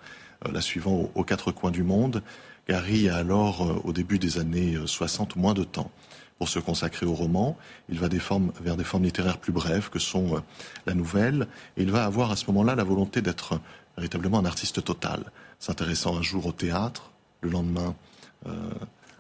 euh, 0.46 0.52
la 0.52 0.60
suivant 0.60 1.10
aux, 1.14 1.24
quatre 1.24 1.52
coins 1.52 1.70
du 1.70 1.82
monde. 1.82 2.22
Gary 2.68 3.08
a 3.08 3.16
alors, 3.16 3.66
euh, 3.66 3.80
au 3.84 3.92
début 3.92 4.18
des 4.18 4.38
années 4.38 4.76
60, 4.84 5.36
euh, 5.36 5.40
moins 5.40 5.54
de 5.54 5.64
temps 5.64 5.90
pour 6.38 6.48
se 6.48 6.60
consacrer 6.60 7.04
au 7.04 7.12
roman. 7.12 7.58
Il 7.88 7.98
va 7.98 8.08
des 8.08 8.20
formes, 8.20 8.52
vers 8.62 8.76
des 8.76 8.84
formes 8.84 9.02
littéraires 9.02 9.38
plus 9.38 9.52
brèves 9.52 9.90
que 9.90 9.98
sont 9.98 10.40
la 10.86 10.94
nouvelle. 10.94 11.48
Et 11.76 11.82
il 11.82 11.90
va 11.90 12.04
avoir 12.04 12.30
à 12.30 12.36
ce 12.36 12.46
moment-là 12.46 12.76
la 12.76 12.84
volonté 12.84 13.20
d'être 13.20 13.60
véritablement 13.96 14.38
un 14.38 14.44
artiste 14.44 14.84
total, 14.84 15.24
s'intéressant 15.58 16.16
un 16.16 16.22
jour 16.22 16.46
au 16.46 16.52
théâtre, 16.52 17.10
le 17.40 17.50
lendemain. 17.50 17.96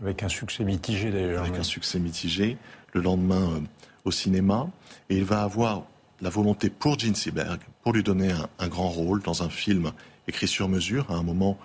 Avec 0.02 0.22
un 0.22 0.28
succès 0.28 0.64
mitigé 0.64 1.10
d'ailleurs. 1.10 1.42
Avec 1.42 1.58
un 1.58 1.64
succès 1.64 1.98
mitigé. 1.98 2.56
Le 2.92 3.00
lendemain 3.00 3.62
au 4.04 4.10
cinéma. 4.10 4.68
Et 5.10 5.16
il 5.16 5.24
va 5.24 5.42
avoir 5.42 5.84
la 6.20 6.30
volonté 6.30 6.70
pour 6.70 6.98
Gene 6.98 7.14
Seberg, 7.14 7.60
pour 7.82 7.92
lui 7.92 8.02
donner 8.02 8.32
un, 8.58 8.68
grand 8.68 8.88
rôle 8.88 9.22
dans 9.22 9.42
un 9.42 9.48
film 9.48 9.92
écrit 10.26 10.48
sur 10.48 10.68
mesure, 10.68 11.10
à 11.10 11.14
un 11.14 11.22
moment, 11.22 11.56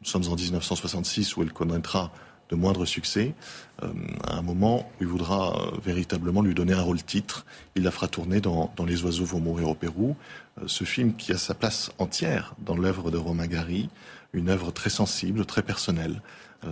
nous 0.00 0.06
sommes 0.06 0.26
en 0.28 0.34
1966, 0.34 1.36
où 1.36 1.42
elle 1.42 1.52
connaîtra 1.52 2.10
de 2.50 2.56
moindres 2.56 2.86
succès, 2.86 3.34
euh, 3.82 3.92
à 4.26 4.36
un 4.36 4.42
moment 4.42 4.80
où 4.80 5.02
il 5.02 5.06
voudra 5.06 5.56
euh, 5.56 5.78
véritablement 5.84 6.42
lui 6.42 6.54
donner 6.54 6.72
un 6.72 6.82
rôle 6.82 7.00
titre. 7.00 7.46
Il 7.76 7.84
la 7.84 7.92
fera 7.92 8.08
tourner 8.08 8.40
dans, 8.40 8.72
Les 8.84 9.04
oiseaux 9.04 9.24
vont 9.24 9.38
mourir 9.38 9.68
au 9.68 9.74
Pérou, 9.74 10.16
euh, 10.58 10.64
ce 10.66 10.82
film 10.82 11.14
qui 11.14 11.32
a 11.32 11.38
sa 11.38 11.54
place 11.54 11.92
entière 11.98 12.54
dans 12.58 12.76
l'œuvre 12.76 13.12
de 13.12 13.16
Romain 13.16 13.46
Gary, 13.46 13.88
une 14.32 14.48
œuvre 14.48 14.72
très 14.72 14.90
sensible, 14.90 15.46
très 15.46 15.62
personnelle, 15.62 16.22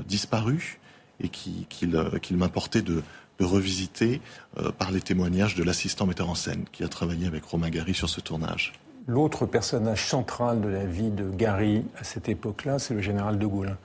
disparue, 0.06 0.78
et 1.20 1.28
qu'il 1.28 1.66
qui, 1.66 2.34
m'importait 2.34 2.82
de, 2.82 3.02
de 3.38 3.44
revisiter 3.44 4.20
euh, 4.58 4.70
par 4.72 4.90
les 4.90 5.00
témoignages 5.00 5.54
de 5.54 5.62
l'assistant 5.62 6.06
metteur 6.06 6.28
en 6.28 6.34
scène 6.34 6.64
qui 6.72 6.84
a 6.84 6.88
travaillé 6.88 7.26
avec 7.26 7.44
Romain 7.44 7.70
Gary 7.70 7.94
sur 7.94 8.08
ce 8.08 8.20
tournage. 8.20 8.72
L'autre 9.06 9.46
personnage 9.46 10.04
central 10.04 10.60
de 10.60 10.68
la 10.68 10.84
vie 10.84 11.10
de 11.10 11.30
Gary 11.30 11.84
à 11.98 12.04
cette 12.04 12.28
époque-là, 12.28 12.78
c'est 12.78 12.94
le 12.94 13.00
général 13.00 13.38
de 13.38 13.46
Gaulle. 13.46 13.76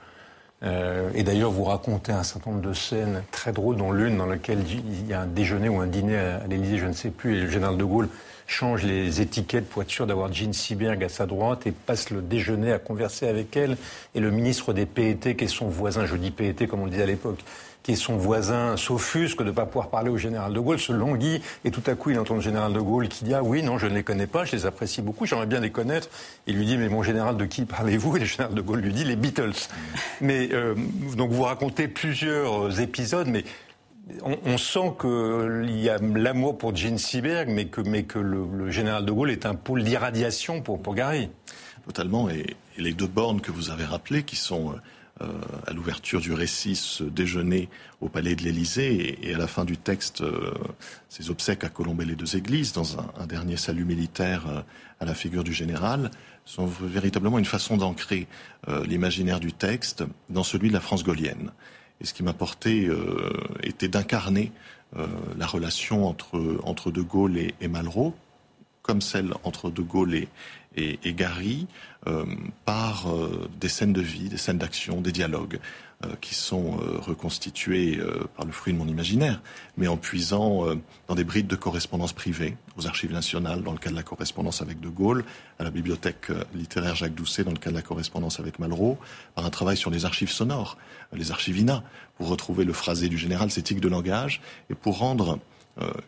Euh, 0.64 1.10
et 1.14 1.22
d'ailleurs, 1.22 1.50
vous 1.50 1.64
racontez 1.64 2.12
un 2.12 2.22
certain 2.22 2.50
nombre 2.50 2.62
de 2.62 2.72
scènes 2.72 3.22
très 3.30 3.52
drôles, 3.52 3.76
dont 3.76 3.92
l'une 3.92 4.16
dans 4.16 4.26
laquelle 4.26 4.60
il 4.68 5.06
y 5.06 5.12
a 5.12 5.22
un 5.22 5.26
déjeuner 5.26 5.68
ou 5.68 5.80
un 5.80 5.86
dîner 5.86 6.16
à, 6.16 6.46
l'Élysée, 6.48 6.78
je 6.78 6.86
ne 6.86 6.92
sais 6.92 7.10
plus, 7.10 7.36
et 7.36 7.40
le 7.42 7.50
général 7.50 7.76
de 7.76 7.84
Gaulle 7.84 8.08
change 8.46 8.82
les 8.82 9.20
étiquettes 9.20 9.68
pour 9.68 9.82
être 9.82 9.90
sûr 9.90 10.06
d'avoir 10.06 10.32
Jean 10.32 10.52
Seberg 10.52 11.02
à 11.02 11.08
sa 11.08 11.26
droite 11.26 11.66
et 11.66 11.72
passe 11.72 12.10
le 12.10 12.20
déjeuner 12.20 12.72
à 12.72 12.78
converser 12.78 13.26
avec 13.26 13.56
elle. 13.56 13.76
Et 14.14 14.20
le 14.20 14.30
ministre 14.30 14.72
des 14.72 14.86
PET, 14.86 15.34
qui 15.36 15.44
est 15.44 15.48
son 15.48 15.68
voisin, 15.68 16.04
je 16.06 16.16
dis 16.16 16.30
PET 16.30 16.66
comme 16.66 16.80
on 16.80 16.84
le 16.84 16.90
disait 16.90 17.04
à 17.04 17.06
l'époque, 17.06 17.40
qui 17.84 17.92
est 17.92 17.96
son 17.96 18.16
voisin, 18.16 18.76
s'offusque 18.76 19.40
de 19.40 19.44
ne 19.44 19.50
pas 19.50 19.66
pouvoir 19.66 19.90
parler 19.90 20.08
au 20.10 20.16
général 20.16 20.54
de 20.54 20.58
Gaulle, 20.58 20.80
se 20.80 20.92
languit, 20.92 21.42
et 21.64 21.70
tout 21.70 21.82
à 21.86 21.94
coup 21.94 22.10
il 22.10 22.18
entend 22.18 22.34
le 22.34 22.40
général 22.40 22.72
de 22.72 22.80
Gaulle 22.80 23.08
qui 23.08 23.24
dit 23.24 23.34
Ah 23.34 23.42
oui, 23.42 23.62
non, 23.62 23.78
je 23.78 23.86
ne 23.86 23.94
les 23.94 24.02
connais 24.02 24.26
pas, 24.26 24.46
je 24.46 24.56
les 24.56 24.66
apprécie 24.66 25.02
beaucoup, 25.02 25.26
j'aimerais 25.26 25.46
bien 25.46 25.60
les 25.60 25.70
connaître. 25.70 26.08
Il 26.46 26.56
lui 26.56 26.64
dit 26.64 26.78
Mais 26.78 26.88
mon 26.88 27.02
général, 27.02 27.36
de 27.36 27.44
qui 27.44 27.66
parlez-vous? 27.66 28.16
Et 28.16 28.20
le 28.20 28.24
général 28.24 28.54
de 28.54 28.60
Gaulle 28.62 28.80
lui 28.80 28.92
dit 28.92 29.04
Les 29.04 29.16
Beatles. 29.16 29.68
Mais 30.22 30.48
euh, 30.52 30.74
donc 31.16 31.30
vous 31.30 31.42
racontez 31.42 31.86
plusieurs 31.86 32.80
épisodes, 32.80 33.28
mais 33.28 33.44
on, 34.22 34.58
sent 34.58 34.94
qu'il 35.00 35.80
y 35.80 35.90
a 35.90 35.98
l'amour 35.98 36.56
pour 36.56 36.74
Gene 36.74 36.98
Seberg, 36.98 37.48
mais 37.48 37.66
que, 37.66 37.82
mais 37.82 38.04
que 38.04 38.18
le, 38.18 38.70
général 38.70 39.04
de 39.04 39.12
Gaulle 39.12 39.30
est 39.30 39.44
un 39.44 39.54
pôle 39.54 39.82
d'irradiation 39.82 40.62
pour, 40.62 40.80
pour 40.80 40.94
Gary. 40.94 41.28
Totalement, 41.86 42.30
et, 42.30 42.56
et, 42.78 42.82
les 42.82 42.92
deux 42.92 43.06
bornes 43.06 43.42
que 43.42 43.50
vous 43.50 43.70
avez 43.70 43.84
rappelées, 43.84 44.22
qui 44.22 44.36
sont 44.36 44.74
euh, 45.20 45.24
euh, 45.24 45.28
à 45.66 45.72
l'ouverture 45.72 46.20
du 46.20 46.32
récit 46.32 46.74
ce 46.74 47.04
déjeuner 47.04 47.68
au 48.00 48.08
palais 48.08 48.34
de 48.34 48.42
l'Élysée 48.42 49.16
et, 49.22 49.34
à 49.34 49.38
la 49.38 49.46
fin 49.46 49.64
du 49.64 49.76
texte 49.76 50.22
euh, 50.22 50.52
ses 51.08 51.30
obsèques 51.30 51.62
à 51.62 51.68
Colombey 51.68 52.04
les 52.04 52.16
deux 52.16 52.36
églises 52.36 52.72
dans 52.72 52.98
un, 52.98 53.26
dernier 53.26 53.56
salut 53.56 53.84
militaire 53.84 54.44
euh, 54.48 54.60
à 54.98 55.04
la 55.04 55.14
figure 55.14 55.44
du 55.44 55.52
général 55.52 56.10
sont 56.44 56.66
véritablement 56.66 57.38
une 57.38 57.44
façon 57.44 57.76
d'ancrer 57.76 58.26
l'imaginaire 58.86 59.40
du 59.40 59.52
texte 59.52 60.04
dans 60.28 60.42
celui 60.42 60.68
de 60.68 60.74
la 60.74 60.80
France 60.80 61.02
gaulienne. 61.02 61.52
Et 62.00 62.04
ce 62.04 62.12
qui 62.12 62.22
m'a 62.22 62.34
porté 62.34 62.90
était 63.62 63.88
d'incarner 63.88 64.52
la 65.38 65.46
relation 65.46 66.06
entre, 66.06 66.60
entre 66.64 66.90
De 66.90 67.00
Gaulle 67.00 67.38
et, 67.38 67.54
et 67.62 67.68
Malraux, 67.68 68.14
comme 68.84 69.00
celle 69.00 69.32
entre 69.42 69.70
De 69.70 69.82
Gaulle 69.82 70.14
et, 70.76 71.14
Gary 71.14 71.66
euh, 72.06 72.24
par 72.64 73.10
euh, 73.10 73.48
des 73.58 73.68
scènes 73.68 73.94
de 73.94 74.02
vie, 74.02 74.28
des 74.28 74.36
scènes 74.36 74.58
d'action, 74.58 75.00
des 75.00 75.12
dialogues 75.12 75.58
euh, 76.04 76.08
qui 76.20 76.34
sont 76.34 76.76
reconstitués 76.98 77.98
par 78.36 78.44
le 78.44 78.52
fruit 78.52 78.74
de 78.74 78.78
mon 78.78 78.86
imaginaire, 78.86 79.40
mais 79.78 79.88
en 79.88 79.96
puisant 79.96 80.66
dans 81.08 81.14
des 81.14 81.24
brides 81.24 81.46
de 81.46 81.56
correspondance 81.56 82.12
privée, 82.12 82.56
aux 82.76 82.86
archives 82.86 83.12
nationales 83.12 83.62
dans 83.62 83.72
le 83.72 83.78
cas 83.78 83.90
de 83.90 83.94
la 83.94 84.02
correspondance 84.02 84.60
avec 84.60 84.80
De 84.80 84.88
Gaulle, 84.88 85.24
à 85.58 85.64
la 85.64 85.70
bibliothèque 85.70 86.30
littéraire 86.54 86.94
Jacques 86.94 87.14
Doucet 87.14 87.44
dans 87.44 87.52
le 87.52 87.58
cas 87.58 87.70
de 87.70 87.76
la 87.76 87.82
correspondance 87.82 88.38
avec 88.38 88.58
Malraux, 88.58 88.98
par 89.34 89.46
un 89.46 89.50
travail 89.50 89.78
sur 89.78 89.90
les 89.90 90.04
archives 90.04 90.30
sonores, 90.30 90.76
les 91.14 91.30
archivina, 91.30 91.82
pour 92.18 92.28
retrouver 92.28 92.64
le 92.64 92.74
phrasé 92.74 93.08
du 93.08 93.16
général, 93.16 93.50
ses 93.50 93.62
tics 93.62 93.80
de 93.80 93.88
langage, 93.88 94.42
et 94.68 94.74
pour 94.74 94.98
rendre 94.98 95.38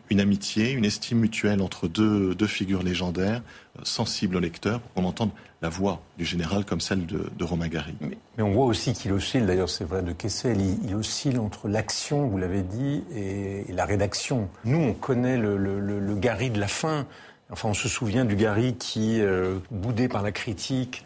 une 0.09 0.21
amitié, 0.21 0.71
une 0.71 0.85
estime 0.85 1.19
mutuelle 1.19 1.61
entre 1.61 1.87
deux, 1.87 2.33
deux 2.35 2.47
figures 2.47 2.83
légendaires, 2.83 3.41
euh, 3.77 3.81
sensibles 3.83 4.37
au 4.37 4.39
lecteur, 4.39 4.79
pour 4.79 4.93
qu'on 4.93 5.03
entende 5.03 5.31
la 5.61 5.69
voix 5.69 6.01
du 6.17 6.23
général 6.23 6.63
comme 6.63 6.79
celle 6.79 7.05
de, 7.05 7.43
Romain 7.43 7.67
Gary. 7.67 7.95
Mais, 7.99 8.43
on 8.43 8.51
voit 8.51 8.65
aussi 8.65 8.93
qu'il 8.93 9.11
oscille, 9.11 9.45
d'ailleurs 9.45 9.69
c'est 9.69 9.83
vrai 9.83 10.03
de 10.03 10.13
Kessel, 10.13 10.57
il, 10.61 10.95
oscille 10.95 11.39
entre 11.39 11.67
l'action, 11.67 12.27
vous 12.27 12.37
l'avez 12.37 12.61
dit, 12.61 13.03
et, 13.13 13.65
la 13.73 13.85
rédaction. 13.85 14.49
Nous, 14.65 14.77
on 14.77 14.93
connaît 14.93 15.37
le, 15.37 15.57
le, 15.57 15.79
le, 15.79 16.15
Gary 16.15 16.49
de 16.49 16.59
la 16.59 16.67
fin. 16.67 17.05
Enfin, 17.49 17.69
on 17.69 17.73
se 17.73 17.89
souvient 17.89 18.23
du 18.23 18.35
Gary 18.35 18.75
qui, 18.75 19.19
euh, 19.19 19.57
boudé 19.71 20.07
par 20.07 20.21
la 20.23 20.31
critique, 20.31 21.05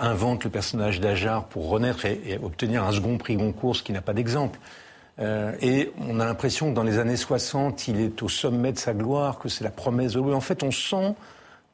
invente 0.00 0.44
le 0.44 0.50
personnage 0.50 1.00
d'Ajar 1.00 1.46
pour 1.46 1.70
renaître 1.70 2.04
et, 2.04 2.20
et, 2.26 2.36
obtenir 2.36 2.84
un 2.84 2.92
second 2.92 3.16
prix 3.16 3.36
Goncourt, 3.36 3.74
ce 3.74 3.82
qui 3.82 3.92
n'a 3.92 4.02
pas 4.02 4.12
d'exemple. 4.12 4.58
Euh, 5.18 5.52
et 5.60 5.92
on 5.98 6.20
a 6.20 6.26
l'impression 6.26 6.70
que 6.70 6.74
dans 6.74 6.82
les 6.82 6.98
années 6.98 7.16
60, 7.16 7.88
il 7.88 8.00
est 8.00 8.22
au 8.22 8.28
sommet 8.28 8.72
de 8.72 8.78
sa 8.78 8.92
gloire, 8.92 9.38
que 9.38 9.48
c'est 9.48 9.64
la 9.64 9.70
promesse 9.70 10.12
de 10.12 10.20
Louis. 10.20 10.34
En 10.34 10.40
fait, 10.40 10.62
on 10.62 10.70
sent 10.70 11.14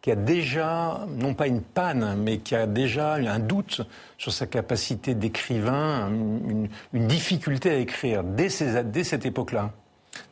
qu'il 0.00 0.10
y 0.10 0.16
a 0.16 0.16
déjà, 0.16 1.06
non 1.08 1.34
pas 1.34 1.46
une 1.46 1.60
panne, 1.60 2.16
mais 2.18 2.38
qu'il 2.38 2.56
y 2.56 2.60
a 2.60 2.66
déjà 2.66 3.14
un 3.14 3.38
doute 3.38 3.82
sur 4.18 4.32
sa 4.32 4.46
capacité 4.46 5.14
d'écrivain, 5.14 6.08
une, 6.08 6.68
difficulté 7.06 7.70
à 7.70 7.76
écrire 7.76 8.24
dès, 8.24 8.48
cette 8.48 9.26
époque-là. 9.26 9.72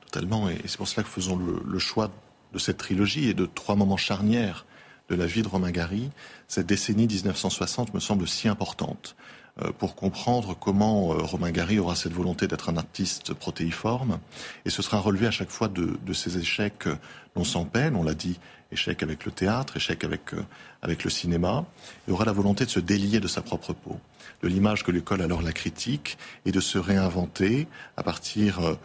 Totalement, 0.00 0.48
et 0.48 0.58
c'est 0.66 0.76
pour 0.76 0.88
cela 0.88 1.04
que 1.04 1.08
faisons 1.08 1.36
le, 1.36 1.62
le, 1.64 1.78
choix 1.78 2.10
de 2.52 2.58
cette 2.58 2.78
trilogie 2.78 3.28
et 3.28 3.34
de 3.34 3.46
trois 3.46 3.76
moments 3.76 3.96
charnières 3.96 4.66
de 5.08 5.14
la 5.14 5.26
vie 5.26 5.42
de 5.42 5.48
Romain 5.48 5.70
Gary. 5.70 6.10
Cette 6.48 6.66
décennie 6.66 7.06
1960 7.06 7.94
me 7.94 8.00
semble 8.00 8.26
si 8.26 8.48
importante. 8.48 9.14
Euh, 9.62 9.72
pour 9.72 9.96
comprendre 9.96 10.56
comment 10.58 11.12
euh, 11.12 11.16
Romain 11.18 11.50
Gary 11.50 11.78
aura 11.78 11.96
cette 11.96 12.12
volonté 12.12 12.46
d'être 12.46 12.68
un 12.68 12.76
artiste 12.76 13.34
protéiforme. 13.34 14.20
Et 14.64 14.70
ce 14.70 14.82
sera 14.82 14.98
relevé 14.98 15.26
à 15.26 15.30
chaque 15.30 15.50
fois 15.50 15.68
de, 15.68 15.98
de 16.04 16.12
ses 16.12 16.38
échecs 16.38 16.88
non 17.36 17.44
sans 17.44 17.64
peine, 17.64 17.96
on 17.96 18.02
l'a 18.02 18.14
dit, 18.14 18.38
échec 18.72 19.02
avec 19.02 19.24
le 19.24 19.32
théâtre, 19.32 19.76
échec 19.76 20.04
avec, 20.04 20.34
euh, 20.34 20.42
avec 20.82 21.04
le 21.04 21.10
cinéma. 21.10 21.64
Il 22.06 22.12
aura 22.12 22.24
la 22.24 22.32
volonté 22.32 22.64
de 22.64 22.70
se 22.70 22.80
délier 22.80 23.20
de 23.20 23.28
sa 23.28 23.42
propre 23.42 23.72
peau, 23.72 23.98
de 24.42 24.48
l'image 24.48 24.84
que 24.84 24.92
lui 24.92 25.02
colle 25.02 25.22
alors 25.22 25.42
la 25.42 25.52
critique, 25.52 26.16
et 26.46 26.52
de 26.52 26.60
se 26.60 26.78
réinventer 26.78 27.66
à 27.96 28.02
partir 28.02 28.76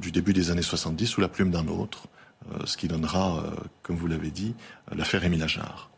du 0.00 0.12
début 0.12 0.32
des 0.32 0.50
années 0.50 0.62
70 0.62 1.06
sous 1.06 1.20
la 1.20 1.28
plume 1.28 1.50
d'un 1.50 1.66
autre, 1.66 2.06
ce 2.64 2.76
qui 2.76 2.88
donnera, 2.88 3.42
comme 3.82 3.96
vous 3.96 4.06
l'avez 4.06 4.30
dit, 4.30 4.54
l'affaire 4.92 5.24
Émile 5.24 5.42
Ajar. 5.42 5.91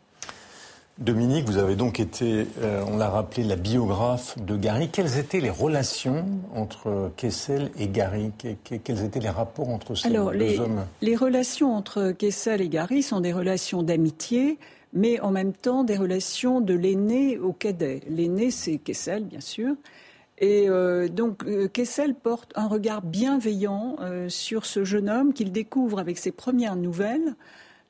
Dominique, 0.97 1.45
vous 1.45 1.57
avez 1.57 1.75
donc 1.75 1.99
été, 1.99 2.47
euh, 2.61 2.81
on 2.87 2.95
l'a 2.95 3.09
rappelé, 3.09 3.43
la 3.43 3.57
biographe 3.57 4.37
de 4.41 4.55
Gary. 4.55 4.89
Quelles 4.89 5.17
étaient 5.17 5.41
les 5.41 5.49
relations 5.49 6.25
entre 6.55 7.11
Kessel 7.17 7.69
et 7.77 7.89
Gary? 7.89 8.31
Quels 8.63 9.03
étaient 9.03 9.19
les 9.19 9.29
rapports 9.29 9.67
entre 9.67 9.93
ces 9.95 10.09
deux 10.09 10.31
les, 10.31 10.57
hommes? 10.57 10.85
Les 11.01 11.17
relations 11.17 11.75
entre 11.75 12.11
Kessel 12.11 12.61
et 12.61 12.69
Gary 12.69 13.03
sont 13.03 13.19
des 13.19 13.33
relations 13.33 13.83
d'amitié, 13.83 14.57
mais 14.93 15.19
en 15.19 15.31
même 15.31 15.51
temps 15.51 15.83
des 15.83 15.97
relations 15.97 16.61
de 16.61 16.73
l'aîné 16.73 17.39
au 17.39 17.51
cadet. 17.51 17.99
L'aîné, 18.07 18.49
c'est 18.49 18.77
Kessel, 18.77 19.25
bien 19.25 19.41
sûr. 19.41 19.75
Et 20.37 20.69
euh, 20.69 21.09
donc 21.09 21.43
euh, 21.43 21.67
Kessel 21.67 22.15
porte 22.15 22.53
un 22.55 22.69
regard 22.69 23.01
bienveillant 23.01 23.97
sur 24.29 24.65
ce 24.65 24.85
jeune 24.85 25.09
homme 25.09 25.33
qu'il 25.33 25.51
découvre 25.51 25.99
avec 25.99 26.17
ses 26.17 26.31
premières 26.31 26.77
nouvelles 26.77 27.35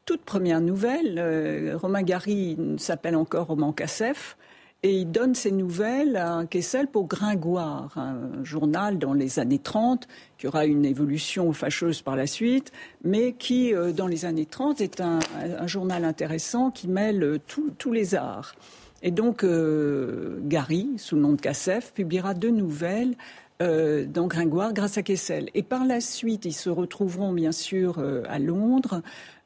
toute 0.05 0.21
première 0.21 0.61
nouvelle, 0.61 1.17
euh, 1.17 1.77
Romain 1.77 2.03
Gary 2.03 2.57
s'appelle 2.77 3.15
encore 3.15 3.47
Roman 3.47 3.73
Cassef, 3.73 4.37
et 4.83 4.93
il 4.99 5.09
donne 5.09 5.33
ses 5.33 5.51
nouvelles 5.51 6.15
à 6.15 6.45
Kessel 6.47 6.87
pour 6.87 7.07
Gringoire, 7.07 7.97
un 7.97 8.43
journal 8.43 8.99
dans 8.99 9.13
les 9.13 9.39
années 9.39 9.57
30 9.57 10.07
qui 10.37 10.45
aura 10.45 10.67
une 10.67 10.85
évolution 10.85 11.51
fâcheuse 11.53 12.03
par 12.03 12.15
la 12.15 12.27
suite, 12.27 12.71
mais 13.03 13.33
qui, 13.33 13.73
euh, 13.73 13.91
dans 13.93 14.05
les 14.05 14.25
années 14.25 14.45
30, 14.45 14.79
est 14.79 15.01
un, 15.01 15.17
journal 15.65 16.05
intéressant 16.05 16.69
qui 16.69 16.87
mêle 16.87 17.39
tous 17.47 17.91
les 17.91 18.13
arts. 18.13 18.53
Et 19.01 19.09
donc, 19.09 19.43
euh, 19.43 20.37
Gary, 20.43 20.87
sous 20.97 21.15
le 21.15 21.21
nom 21.23 21.33
de 21.33 21.41
Cassef, 21.41 21.93
publiera 21.93 22.35
deux 22.35 22.51
nouvelles 22.51 23.15
dans 23.61 24.27
Gringoire 24.27 24.73
grâce 24.73 24.97
à 24.97 25.01
Kessel. 25.01 25.49
Et 25.53 25.63
par 25.63 25.85
la 25.85 26.01
suite, 26.01 26.43
ils 26.43 26.51
se 26.51 26.69
retrouveront 26.69 27.31
bien 27.31 27.53
sûr 27.53 28.03
à 28.27 28.37
Londres 28.37 29.01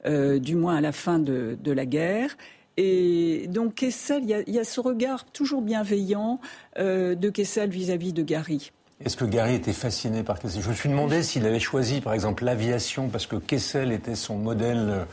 euh, 0.05 0.39
du 0.39 0.55
moins 0.55 0.77
à 0.77 0.81
la 0.81 0.91
fin 0.91 1.19
de, 1.19 1.57
la 1.65 1.85
guerre. 1.85 2.37
Et 2.77 3.47
donc 3.49 3.75
Kessel, 3.75 4.23
il 4.23 4.53
y, 4.53 4.59
a 4.59 4.63
ce 4.63 4.79
regard 4.79 5.25
toujours 5.25 5.61
bienveillant 5.61 6.39
euh, 6.77 7.15
de 7.15 7.29
Kessel 7.29 7.69
vis-à-vis 7.69 8.13
de 8.13 8.23
Gary. 8.23 8.71
Est-ce 9.03 9.17
que 9.17 9.25
Gary 9.25 9.55
était 9.55 9.73
fasciné 9.73 10.23
par 10.23 10.39
Kessel? 10.39 10.61
Je 10.61 10.69
me 10.69 10.73
suis 10.73 10.89
demandé 10.89 11.21
s'il 11.21 11.45
avait 11.45 11.59
choisi, 11.59 11.99
par 11.99 12.13
exemple, 12.13 12.45
l'aviation 12.45 13.09
parce 13.09 13.27
que 13.27 13.35
Kessel 13.35 13.91
était 13.91 14.15
son 14.15 14.37
modèle 14.37 14.89
euh, 14.89 15.03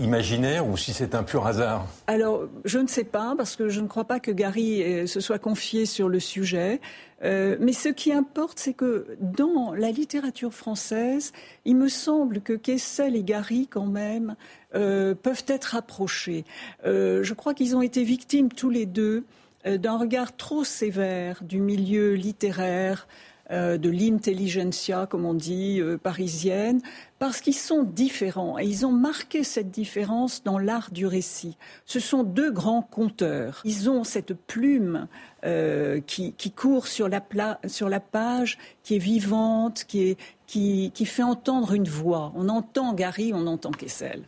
imaginaire 0.00 0.66
ou 0.66 0.76
si 0.76 0.92
c'est 0.92 1.14
un 1.14 1.22
pur 1.22 1.46
hasard? 1.46 1.86
Alors, 2.08 2.48
je 2.64 2.80
ne 2.80 2.88
sais 2.88 3.04
pas, 3.04 3.34
parce 3.36 3.54
que 3.54 3.68
je 3.68 3.80
ne 3.80 3.86
crois 3.86 4.04
pas 4.04 4.18
que 4.18 4.32
Gary 4.32 5.06
se 5.06 5.20
soit 5.20 5.38
confié 5.38 5.86
sur 5.86 6.08
le 6.08 6.18
sujet. 6.18 6.80
Euh, 7.24 7.56
mais 7.60 7.72
ce 7.72 7.88
qui 7.88 8.12
importe, 8.12 8.58
c'est 8.58 8.74
que 8.74 9.06
dans 9.20 9.74
la 9.74 9.90
littérature 9.90 10.52
française, 10.52 11.32
il 11.64 11.76
me 11.76 11.88
semble 11.88 12.40
que 12.40 12.52
Kessel 12.52 13.16
et 13.16 13.24
Gary, 13.24 13.66
quand 13.68 13.86
même, 13.86 14.36
euh, 14.74 15.14
peuvent 15.14 15.44
être 15.48 15.74
approchés. 15.74 16.44
je 16.84 17.32
crois 17.34 17.54
qu'ils 17.54 17.76
ont 17.76 17.82
été 17.82 18.04
victimes 18.04 18.50
tous 18.50 18.70
les 18.70 18.86
deux 18.86 19.24
d'un 19.64 19.96
regard 19.96 20.36
trop 20.36 20.62
sévère 20.62 21.42
du 21.42 21.58
milieu 21.58 22.12
littéraire, 22.12 23.08
euh, 23.54 23.78
de 23.78 23.88
l'intelligentsia, 23.88 25.06
comme 25.08 25.24
on 25.24 25.32
dit, 25.32 25.78
euh, 25.78 25.96
parisienne, 25.96 26.80
parce 27.20 27.40
qu'ils 27.40 27.54
sont 27.54 27.84
différents 27.84 28.58
et 28.58 28.64
ils 28.64 28.84
ont 28.84 28.90
marqué 28.90 29.44
cette 29.44 29.70
différence 29.70 30.42
dans 30.42 30.58
l'art 30.58 30.90
du 30.90 31.06
récit. 31.06 31.56
Ce 31.86 32.00
sont 32.00 32.24
deux 32.24 32.50
grands 32.50 32.82
conteurs. 32.82 33.60
Ils 33.64 33.88
ont 33.88 34.02
cette 34.02 34.34
plume 34.34 35.06
euh, 35.44 36.00
qui, 36.04 36.34
court 36.50 36.88
sur 36.88 37.08
la, 37.08 37.22
sur 37.68 37.88
la, 37.88 38.00
page, 38.00 38.58
qui 38.82 38.96
est 38.96 38.98
vivante, 38.98 39.84
qui, 39.86 40.16
qui, 40.48 40.90
qui 40.92 41.06
fait 41.06 41.22
entendre 41.22 41.74
une 41.74 41.88
voix. 41.88 42.32
On 42.34 42.48
entend 42.48 42.92
Gary, 42.92 43.30
on 43.32 43.46
entend 43.46 43.70
Kessel. 43.70 44.24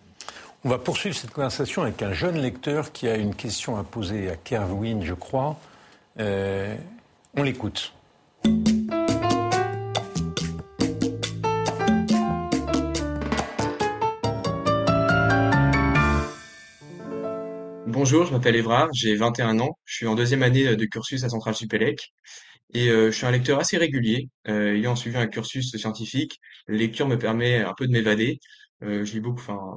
On 0.65 0.69
va 0.69 0.79
poursuivre 0.79 1.17
cette 1.17 1.33
conversation 1.33 1.83
avec 1.83 2.01
un 2.01 2.12
jeune 2.12 2.37
lecteur 2.37 2.93
qui 2.93 3.09
a 3.09 3.17
une 3.17 3.35
question 3.35 3.77
à 3.77 3.83
poser 3.83 4.31
à 4.31 4.37
Kerwin, 4.37 5.03
je 5.03 5.15
crois. 5.15 5.59
on 6.19 7.43
l'écoute. 7.43 7.93
Bonjour, 18.09 18.25
je 18.25 18.31
m'appelle 18.31 18.55
Évrard, 18.55 18.88
j'ai 18.92 19.16
21 19.16 19.59
ans, 19.59 19.81
je 19.85 19.97
suis 19.97 20.07
en 20.07 20.14
deuxième 20.14 20.45
année 20.45 20.77
de 20.77 20.85
cursus 20.85 21.25
à 21.25 21.29
Centrale 21.29 21.57
Supélec 21.57 22.12
et 22.73 22.88
euh, 22.88 23.11
je 23.11 23.16
suis 23.16 23.27
un 23.27 23.33
lecteur 23.33 23.59
assez 23.59 23.79
régulier. 23.79 24.29
Euh, 24.47 24.77
ayant 24.77 24.95
suivi 24.95 25.16
un 25.16 25.27
cursus 25.27 25.77
scientifique, 25.77 26.38
la 26.69 26.77
lecture 26.77 27.09
me 27.09 27.19
permet 27.19 27.64
un 27.64 27.75
peu 27.77 27.85
de 27.88 27.90
m'évader. 27.90 28.38
Euh, 28.85 29.05
je 29.05 29.12
lis 29.12 29.19
beaucoup, 29.19 29.40
enfin, 29.40 29.77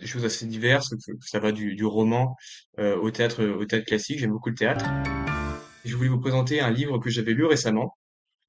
des 0.00 0.06
choses 0.08 0.24
assez 0.24 0.46
diverses, 0.46 0.92
ça 1.20 1.38
va 1.38 1.52
du, 1.52 1.84
roman 1.84 2.34
au 2.76 3.08
théâtre, 3.12 3.44
au 3.44 3.64
théâtre 3.64 3.86
classique. 3.86 4.18
J'aime 4.18 4.32
beaucoup 4.32 4.48
le 4.48 4.56
théâtre. 4.56 4.84
je 5.84 5.94
voulais 5.94 6.08
vous 6.08 6.18
présenter 6.18 6.60
un 6.60 6.72
livre 6.72 6.98
que 6.98 7.08
j'avais 7.08 7.34
lu 7.34 7.44
récemment, 7.44 7.96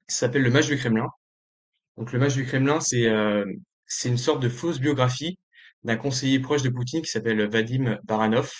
qui 0.09 0.15
s'appelle 0.15 0.41
Le 0.41 0.49
Mage 0.49 0.65
du 0.65 0.77
Kremlin. 0.77 1.09
Donc, 1.95 2.11
Le 2.11 2.17
Mage 2.17 2.33
du 2.33 2.43
Kremlin, 2.43 2.79
c'est 2.79 3.07
c'est 3.85 4.09
une 4.09 4.17
sorte 4.17 4.41
de 4.41 4.49
fausse 4.49 4.79
biographie 4.79 5.37
d'un 5.83 5.97
conseiller 5.97 6.39
proche 6.39 6.63
de 6.63 6.69
Poutine 6.69 7.03
qui 7.03 7.11
s'appelle 7.11 7.47
Vadim 7.47 7.99
Baranov 8.03 8.51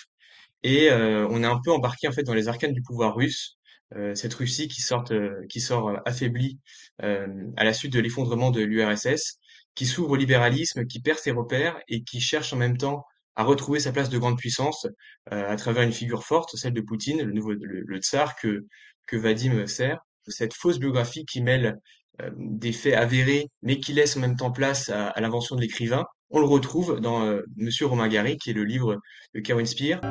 et 0.64 0.90
euh, 0.90 1.28
on 1.30 1.44
est 1.44 1.48
un 1.48 1.60
peu 1.64 1.72
embarqué 1.72 2.08
en 2.08 2.12
fait 2.12 2.24
dans 2.24 2.34
les 2.34 2.48
arcanes 2.48 2.74
du 2.74 2.82
pouvoir 2.82 3.16
russe, 3.16 3.58
euh, 3.96 4.16
cette 4.16 4.34
Russie 4.34 4.68
qui 4.68 4.82
sort, 4.82 5.04
euh, 5.12 5.42
qui 5.50 5.60
sort 5.60 6.00
affaiblie 6.06 6.60
à 7.00 7.64
la 7.64 7.74
suite 7.74 7.94
de 7.94 8.00
l'effondrement 8.00 8.52
de 8.52 8.62
l'URSS, 8.62 9.40
qui 9.74 9.88
s'ouvre 9.88 10.12
au 10.12 10.16
libéralisme, 10.16 10.86
qui 10.86 11.02
perd 11.02 11.18
ses 11.18 11.32
repères 11.32 11.80
et 11.88 12.04
qui 12.04 12.22
cherche 12.22 12.54
en 12.54 12.58
même 12.58 12.78
temps 12.78 13.04
à 13.36 13.44
retrouver 13.44 13.80
sa 13.80 13.92
place 13.92 14.10
de 14.10 14.20
grande 14.20 14.38
puissance 14.38 14.86
à 15.32 15.56
travers 15.56 15.82
une 15.82 15.94
figure 15.94 16.24
forte, 16.24 16.56
celle 16.58 16.74
de 16.74 16.82
Poutine, 16.82 17.24
le 17.24 17.32
nouveau 17.32 17.54
le, 17.54 17.98
tsar 17.98 18.36
que 18.36 18.68
que 19.08 19.18
Vadim 19.18 19.66
sert. 19.66 19.98
Cette 20.28 20.54
fausse 20.54 20.78
biographie 20.78 21.26
qui 21.26 21.42
mêle 21.42 21.80
des 22.38 22.74
faits 22.74 22.94
avérés, 22.94 23.48
mais 23.64 23.80
qui 23.80 23.94
laisse 23.94 24.16
en 24.16 24.20
même 24.20 24.36
temps 24.36 24.52
place 24.52 24.90
à, 24.90 25.08
à 25.08 25.22
l'invention 25.22 25.56
de 25.56 25.62
l'écrivain. 25.62 26.06
On 26.30 26.40
le 26.40 26.46
retrouve 26.46 27.00
dans 27.00 27.36
Monsieur 27.58 27.88
Romain 27.88 28.10
Gary, 28.10 28.38
qui 28.38 28.52
est 28.52 28.54
le 28.54 28.64
livre 28.64 29.00
de 29.34 29.40
Caroline 29.40 29.66
Spear. 29.66 30.02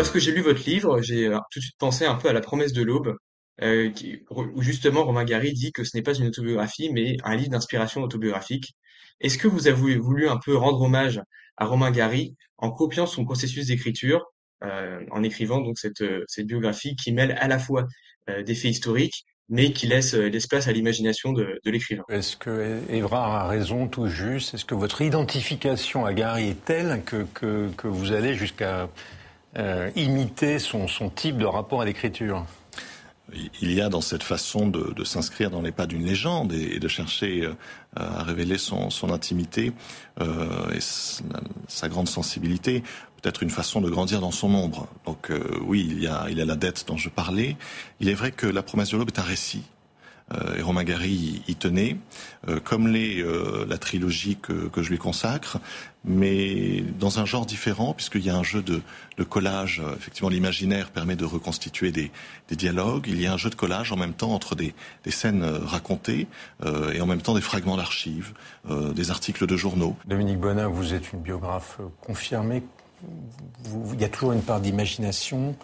Lorsque 0.00 0.18
j'ai 0.18 0.32
lu 0.32 0.40
votre 0.40 0.64
livre, 0.64 1.02
j'ai 1.02 1.26
euh, 1.26 1.36
tout 1.50 1.58
de 1.58 1.64
suite 1.64 1.76
pensé 1.76 2.06
un 2.06 2.14
peu 2.14 2.30
à 2.30 2.32
La 2.32 2.40
promesse 2.40 2.72
de 2.72 2.82
l'aube, 2.82 3.18
euh, 3.60 3.90
où 4.30 4.62
justement 4.62 5.04
Romain 5.04 5.24
Gary 5.24 5.52
dit 5.52 5.72
que 5.72 5.84
ce 5.84 5.94
n'est 5.94 6.02
pas 6.02 6.14
une 6.14 6.28
autobiographie, 6.28 6.90
mais 6.90 7.18
un 7.22 7.36
livre 7.36 7.50
d'inspiration 7.50 8.02
autobiographique. 8.02 8.72
Est-ce 9.20 9.36
que 9.36 9.46
vous 9.46 9.68
avez 9.68 9.98
voulu 9.98 10.26
un 10.30 10.38
peu 10.42 10.56
rendre 10.56 10.80
hommage 10.80 11.20
à 11.58 11.66
Romain 11.66 11.90
Gary 11.90 12.34
en 12.56 12.70
copiant 12.70 13.04
son 13.04 13.26
processus 13.26 13.66
d'écriture, 13.66 14.24
euh, 14.64 15.00
en 15.10 15.22
écrivant 15.22 15.60
donc 15.60 15.78
cette, 15.78 16.02
biographie 16.46 16.96
qui 16.96 17.12
mêle 17.12 17.36
à 17.38 17.46
la 17.46 17.58
fois 17.58 17.86
des 18.26 18.54
faits 18.54 18.70
historiques, 18.70 19.26
mais 19.50 19.72
qui 19.72 19.86
laisse 19.86 20.14
l'espace 20.14 20.66
à 20.66 20.72
l'imagination 20.72 21.34
de, 21.34 21.60
l'écrivain? 21.66 22.04
Est-ce 22.08 22.38
que 22.38 22.80
Évrard 22.88 23.34
a 23.34 23.48
raison 23.48 23.86
tout 23.86 24.06
juste? 24.06 24.54
Est-ce 24.54 24.64
que 24.64 24.74
votre 24.74 25.02
identification 25.02 26.06
à 26.06 26.14
Gary 26.14 26.48
est 26.48 26.64
telle 26.64 27.02
que 27.04 27.86
vous 27.86 28.12
allez 28.12 28.32
jusqu'à 28.32 28.88
euh, 29.58 29.90
imiter 29.96 30.58
son, 30.58 30.86
son 30.86 31.10
type 31.10 31.36
de 31.36 31.44
rapport 31.44 31.82
à 31.82 31.84
l'écriture 31.84 32.44
il 33.60 33.72
y 33.72 33.80
a 33.80 33.88
dans 33.88 34.00
cette 34.00 34.24
façon 34.24 34.66
de, 34.66 35.04
s'inscrire 35.04 35.50
dans 35.52 35.62
les 35.62 35.70
pas 35.70 35.86
d'une 35.86 36.04
légende 36.04 36.52
et, 36.52 36.80
de 36.80 36.88
chercher 36.88 37.44
euh, 37.44 37.54
à 37.94 38.24
révéler 38.24 38.58
son, 38.58 38.90
son 38.90 39.12
intimité 39.12 39.72
euh, 40.20 40.68
et 40.72 40.80
sa, 40.80 41.88
grande 41.88 42.08
sensibilité, 42.08 42.82
peut-être 43.22 43.44
une 43.44 43.50
façon 43.50 43.80
de 43.80 43.88
grandir 43.88 44.20
dans 44.20 44.32
son 44.32 44.52
ombre. 44.52 44.88
Donc 45.06 45.30
oui, 45.62 45.86
il 45.88 46.02
y, 46.02 46.08
a, 46.08 46.26
il 46.28 46.38
y 46.38 46.42
a 46.42 46.44
la 46.44 46.56
dette 46.56 46.84
dont 46.88 46.96
je 46.96 47.08
parlais. 47.08 47.56
Il 48.00 48.08
est 48.08 48.14
vrai 48.14 48.32
que 48.32 48.48
La 48.48 48.64
promesse 48.64 48.90
de 48.90 48.96
l'aube 48.96 49.10
est 49.14 49.20
un 49.20 49.22
récit 49.22 49.62
et 50.56 50.62
Romain 50.62 50.84
Gary 50.84 51.42
y 51.48 51.56
tenait, 51.56 51.96
euh, 52.48 52.60
comme 52.60 52.88
les, 52.88 53.20
euh, 53.20 53.66
la 53.68 53.78
trilogie 53.78 54.36
que, 54.40 54.68
que, 54.68 54.82
je 54.82 54.90
lui 54.90 54.98
consacre, 54.98 55.58
mais 56.04 56.82
dans 56.98 57.18
un 57.18 57.26
genre 57.26 57.44
différent, 57.44 57.94
puisqu'il 57.94 58.24
y 58.24 58.30
a 58.30 58.36
un 58.36 58.42
jeu 58.42 58.62
de, 58.62 58.80
de 59.18 59.24
collage. 59.24 59.82
Effectivement, 59.96 60.30
l'imaginaire 60.30 60.90
permet 60.90 61.16
de 61.16 61.24
reconstituer 61.24 61.90
des, 61.92 62.10
des, 62.48 62.56
dialogues. 62.56 63.06
Il 63.08 63.20
y 63.20 63.26
a 63.26 63.32
un 63.32 63.36
jeu 63.36 63.50
de 63.50 63.56
collage 63.56 63.92
en 63.92 63.96
même 63.96 64.14
temps 64.14 64.32
entre 64.32 64.54
des, 64.54 64.74
des 65.04 65.10
scènes 65.10 65.44
racontées 65.44 66.28
et 66.94 67.00
en 67.00 67.06
même 67.06 67.20
temps 67.20 67.34
des 67.34 67.40
fragments 67.40 67.76
d'archives, 67.76 68.32
des 68.70 69.10
articles 69.10 69.46
de 69.46 69.56
journaux. 69.56 69.96
Dominique 70.06 70.38
Bonin, 70.38 70.68
vous 70.68 70.94
êtes 70.94 71.12
une 71.12 71.20
biographe 71.20 71.78
confirmée. 72.00 72.62
il 73.92 74.00
y 74.00 74.04
a 74.04 74.08
toujours 74.08 74.32
une 74.32 74.42
part 74.42 74.60
d'imagination 74.60 75.54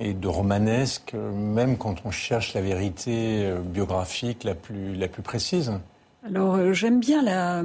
et 0.00 0.14
de 0.14 0.28
romanesque, 0.28 1.14
même 1.14 1.76
quand 1.76 1.96
on 2.04 2.10
cherche 2.10 2.54
la 2.54 2.62
vérité 2.62 3.44
euh, 3.44 3.60
biographique 3.60 4.44
la 4.44 4.54
plus, 4.54 4.96
la 4.96 5.08
plus 5.08 5.22
précise. 5.22 5.72
Alors 6.26 6.54
euh, 6.56 6.72
j'aime 6.72 7.00
bien 7.00 7.22
la, 7.22 7.62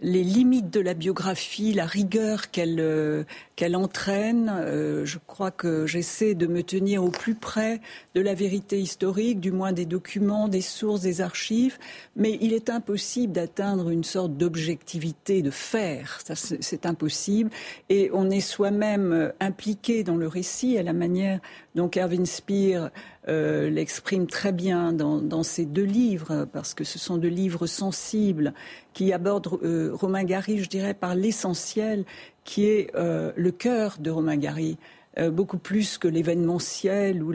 les 0.00 0.22
limites 0.22 0.70
de 0.70 0.80
la 0.80 0.92
biographie, 0.92 1.72
la 1.72 1.86
rigueur 1.86 2.50
qu'elle 2.50 2.80
euh, 2.80 3.24
qu'elle 3.56 3.74
entraîne. 3.74 4.52
Euh, 4.54 5.06
je 5.06 5.18
crois 5.26 5.50
que 5.50 5.86
j'essaie 5.86 6.34
de 6.34 6.46
me 6.46 6.62
tenir 6.62 7.02
au 7.02 7.08
plus 7.08 7.34
près 7.34 7.80
de 8.14 8.20
la 8.20 8.34
vérité 8.34 8.78
historique, 8.78 9.40
du 9.40 9.52
moins 9.52 9.72
des 9.72 9.86
documents, 9.86 10.48
des 10.48 10.60
sources, 10.60 11.00
des 11.00 11.22
archives. 11.22 11.78
Mais 12.14 12.36
il 12.42 12.52
est 12.52 12.68
impossible 12.68 13.32
d'atteindre 13.32 13.88
une 13.88 14.04
sorte 14.04 14.36
d'objectivité, 14.36 15.40
de 15.40 15.50
faire. 15.50 16.20
C'est 16.34 16.84
impossible. 16.84 17.50
Et 17.88 18.10
on 18.12 18.28
est 18.28 18.40
soi-même 18.40 19.12
euh, 19.12 19.32
impliqué 19.40 20.04
dans 20.04 20.16
le 20.16 20.28
récit 20.28 20.76
à 20.76 20.82
la 20.82 20.92
manière 20.92 21.40
dont 21.74 21.90
Erwin 21.94 22.26
Speer 22.26 22.88
l'exprime 23.28 24.28
très 24.28 24.52
bien 24.52 24.92
dans, 24.92 25.20
dans, 25.20 25.42
ces 25.42 25.66
deux 25.66 25.82
livres, 25.82 26.46
parce 26.52 26.74
que 26.74 26.84
ce 26.84 26.96
sont 26.96 27.16
deux 27.16 27.26
livres 27.26 27.66
sensibles 27.66 28.54
qui 28.94 29.12
abordent 29.12 29.58
euh, 29.86 29.94
Romain 29.94 30.24
Gary, 30.24 30.62
je 30.62 30.68
dirais, 30.68 30.94
par 30.94 31.14
l'essentiel, 31.14 32.04
qui 32.44 32.66
est 32.66 32.90
euh, 32.94 33.32
le 33.36 33.50
cœur 33.50 33.96
de 33.98 34.10
Romain 34.10 34.36
Gary. 34.36 34.76
beaucoup 35.32 35.56
plus 35.56 35.96
que 35.96 36.08
l'événementiel 36.08 37.22
ou, 37.22 37.32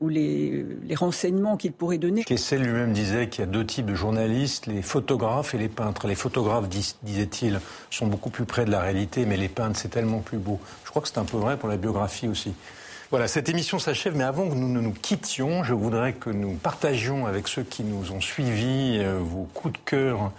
ou 0.00 0.08
les, 0.08 0.66
les, 0.82 0.94
renseignements 0.96 1.56
qu'il 1.56 1.70
pourrait 1.70 1.98
donner. 1.98 2.24
Kessel 2.24 2.60
lui-même 2.60 2.92
disait 2.92 3.28
qu'il 3.28 3.44
y 3.44 3.48
a 3.48 3.50
deux 3.50 3.64
types 3.64 3.86
de 3.86 3.94
journalistes, 3.94 4.66
les 4.66 4.82
photographes 4.82 5.54
et 5.54 5.58
les 5.58 5.68
peintres. 5.68 6.08
Les 6.08 6.16
photographes, 6.16 6.68
disait-il, 6.68 7.60
sont 7.90 8.08
beaucoup 8.08 8.30
plus 8.30 8.46
près 8.46 8.64
de 8.64 8.72
la 8.72 8.80
réalité, 8.80 9.26
mais 9.26 9.36
les 9.36 9.48
peintres, 9.48 9.78
c'est 9.78 9.90
tellement 9.90 10.18
plus 10.18 10.38
beau. 10.38 10.58
Je 10.84 10.90
crois 10.90 11.02
que 11.02 11.08
c'est 11.08 11.18
un 11.18 11.24
peu 11.24 11.36
vrai 11.36 11.56
pour 11.56 11.68
la 11.68 11.76
biographie 11.76 12.26
aussi. 12.26 12.52
Voilà, 13.14 13.28
cette 13.28 13.48
émission 13.48 13.78
s'achève, 13.78 14.16
mais 14.16 14.24
avant 14.24 14.48
que 14.48 14.54
nous 14.54 14.68
ne 14.68 14.80
nous 14.80 14.92
quittions, 14.92 15.62
je 15.62 15.72
voudrais 15.72 16.14
que 16.14 16.30
nous 16.30 16.54
partagions 16.54 17.26
avec 17.26 17.46
ceux 17.46 17.62
qui 17.62 17.84
nous 17.84 18.10
ont 18.10 18.20
suivis 18.20 18.98
euh, 18.98 19.20
vos 19.20 19.44
coups 19.54 19.74
de 19.74 19.78
cœur, 19.84 20.32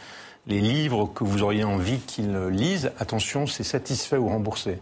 les 0.48 0.60
livres 0.60 1.10
que 1.14 1.24
vous 1.24 1.44
auriez 1.44 1.64
envie 1.64 2.00
qu'ils 2.00 2.36
lisent. 2.50 2.92
Attention, 3.00 3.48
c'est 3.48 3.64
satisfait 3.64 4.18
ou 4.18 4.28
remboursé. 4.28 4.80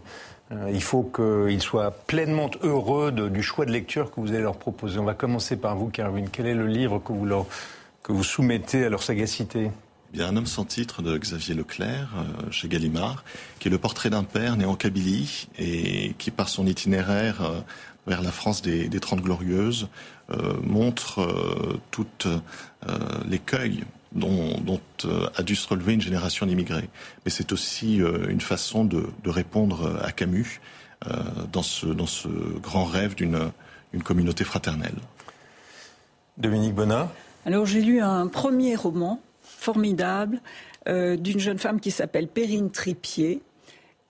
Euh, 0.52 0.70
il 0.72 0.82
faut 0.82 1.02
qu'ils 1.02 1.62
soient 1.62 1.90
pleinement 1.90 2.50
heureux 2.62 3.12
du 3.12 3.42
choix 3.42 3.64
de 3.64 3.72
lecture 3.72 4.10
que 4.10 4.20
vous 4.20 4.28
allez 4.28 4.42
leur 4.42 4.56
proposer. 4.56 4.98
On 4.98 5.04
va 5.04 5.14
commencer 5.14 5.56
par 5.56 5.76
vous, 5.76 5.88
Carwin. 5.88 6.26
Quel 6.30 6.46
est 6.46 6.54
le 6.54 6.66
livre 6.66 7.00
que 7.02 7.12
vous, 8.12 8.24
soumettez 8.24 8.84
à 8.84 8.88
leur 8.90 9.02
sagacité? 9.02 9.70
Y 10.12 10.22
a 10.22 10.28
un 10.28 10.36
homme 10.36 10.46
sans 10.46 10.64
titre 10.64 11.02
de 11.02 11.16
Xavier 11.16 11.54
Leclerc 11.54 12.08
euh, 12.16 12.50
chez 12.50 12.68
Gallimard, 12.68 13.24
qui 13.58 13.68
est 13.68 13.70
le 13.70 13.78
portrait 13.78 14.10
d'un 14.10 14.22
père 14.22 14.56
né 14.56 14.64
en 14.64 14.76
Kabylie 14.76 15.48
et 15.58 16.14
qui, 16.18 16.30
par 16.30 16.48
son 16.48 16.66
itinéraire 16.66 17.42
euh, 17.42 17.60
vers 18.06 18.22
la 18.22 18.30
France 18.30 18.62
des, 18.62 18.88
des 18.88 19.00
Trente 19.00 19.22
Glorieuses, 19.22 19.88
montre 20.62 21.28
toutes 21.90 22.28
l'écueil 23.26 23.84
dont, 24.14 24.58
dont 24.60 24.80
a 25.36 25.42
dû 25.42 25.56
se 25.56 25.68
relever 25.68 25.94
une 25.94 26.00
génération 26.00 26.46
d'immigrés. 26.46 26.88
Mais 27.24 27.30
c'est 27.30 27.52
aussi 27.52 27.96
une 27.96 28.40
façon 28.40 28.84
de, 28.84 29.06
de, 29.22 29.30
répondre 29.30 30.00
à 30.02 30.12
Camus 30.12 30.60
dans, 31.52 31.62
ce, 31.62 31.86
dans 31.86 32.06
ce 32.06 32.28
grand 32.28 32.84
rêve 32.84 33.14
d'une 33.14 33.50
une 33.94 34.02
communauté 34.02 34.44
fraternelle. 34.44 34.96
Dominique 36.36 36.74
Bonnat 36.74 37.10
Alors 37.46 37.64
j'ai 37.64 37.80
lu 37.80 38.00
un 38.00 38.26
premier 38.26 38.74
roman 38.74 39.20
formidable 39.40 40.40
euh, 40.88 41.16
d'une 41.16 41.38
jeune 41.38 41.58
femme 41.58 41.80
qui 41.80 41.92
s'appelle 41.92 42.26
Perrine 42.26 42.70
Tripier 42.70 43.40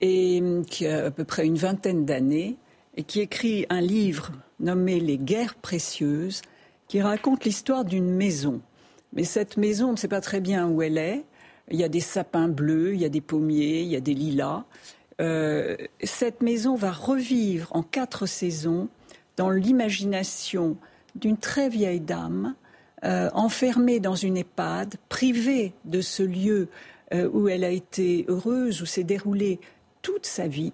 et 0.00 0.40
hum, 0.40 0.64
qui 0.64 0.86
a 0.86 1.06
à 1.06 1.10
peu 1.10 1.24
près 1.24 1.46
une 1.46 1.56
vingtaine 1.56 2.06
d'années 2.06 2.56
et 2.96 3.02
qui 3.02 3.20
écrit 3.20 3.66
un 3.68 3.82
livre 3.82 4.32
nommé 4.58 5.00
Les 5.00 5.18
guerres 5.18 5.54
précieuses 5.54 6.40
qui 6.88 7.02
raconte 7.02 7.44
l'histoire 7.44 7.84
d'une 7.84 8.10
maison. 8.10 8.60
Mais 9.14 9.24
cette 9.24 9.56
maison, 9.56 9.88
on 9.88 9.92
ne 9.92 9.96
sait 9.96 10.08
pas 10.08 10.20
très 10.20 10.40
bien 10.40 10.68
où 10.68 10.82
elle 10.82 10.98
est. 10.98 11.24
Il 11.70 11.78
y 11.78 11.84
a 11.84 11.88
des 11.88 12.00
sapins 12.00 12.48
bleus, 12.48 12.94
il 12.94 13.00
y 13.00 13.04
a 13.04 13.08
des 13.08 13.20
pommiers, 13.20 13.82
il 13.82 13.88
y 13.88 13.96
a 13.96 14.00
des 14.00 14.14
lilas. 14.14 14.64
Euh, 15.20 15.76
cette 16.02 16.42
maison 16.42 16.74
va 16.74 16.90
revivre 16.90 17.68
en 17.70 17.82
quatre 17.82 18.26
saisons 18.26 18.88
dans 19.36 19.50
l'imagination 19.50 20.76
d'une 21.14 21.36
très 21.36 21.68
vieille 21.68 22.00
dame 22.00 22.54
euh, 23.04 23.30
enfermée 23.34 24.00
dans 24.00 24.14
une 24.14 24.36
EHPAD, 24.36 24.96
privée 25.08 25.72
de 25.84 26.00
ce 26.00 26.22
lieu 26.22 26.68
euh, 27.12 27.28
où 27.32 27.48
elle 27.48 27.64
a 27.64 27.70
été 27.70 28.24
heureuse, 28.28 28.82
où 28.82 28.86
s'est 28.86 29.04
déroulée 29.04 29.60
toute 30.02 30.26
sa 30.26 30.48
vie. 30.48 30.72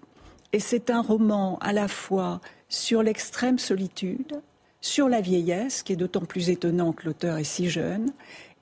Et 0.53 0.61
c'est 0.61 0.91
un 0.91 1.03
roman 1.03 1.59
à 1.59 1.73
la 1.73 1.89
fois 1.89 2.41
sur 2.69 3.03
l'extrême 3.03 3.59
solitude, 3.59 4.41
sur 4.81 5.09
la 5.09 5.21
vieillesse, 5.21 5.83
qui 5.83 5.93
est 5.93 5.97
d'autant 5.97 6.25
plus 6.25 6.51
étonnant 6.51 6.93
que 6.93 7.07
l'auteur 7.07 7.39
est 7.39 7.45
si 7.45 7.69
jeune, 7.69 8.13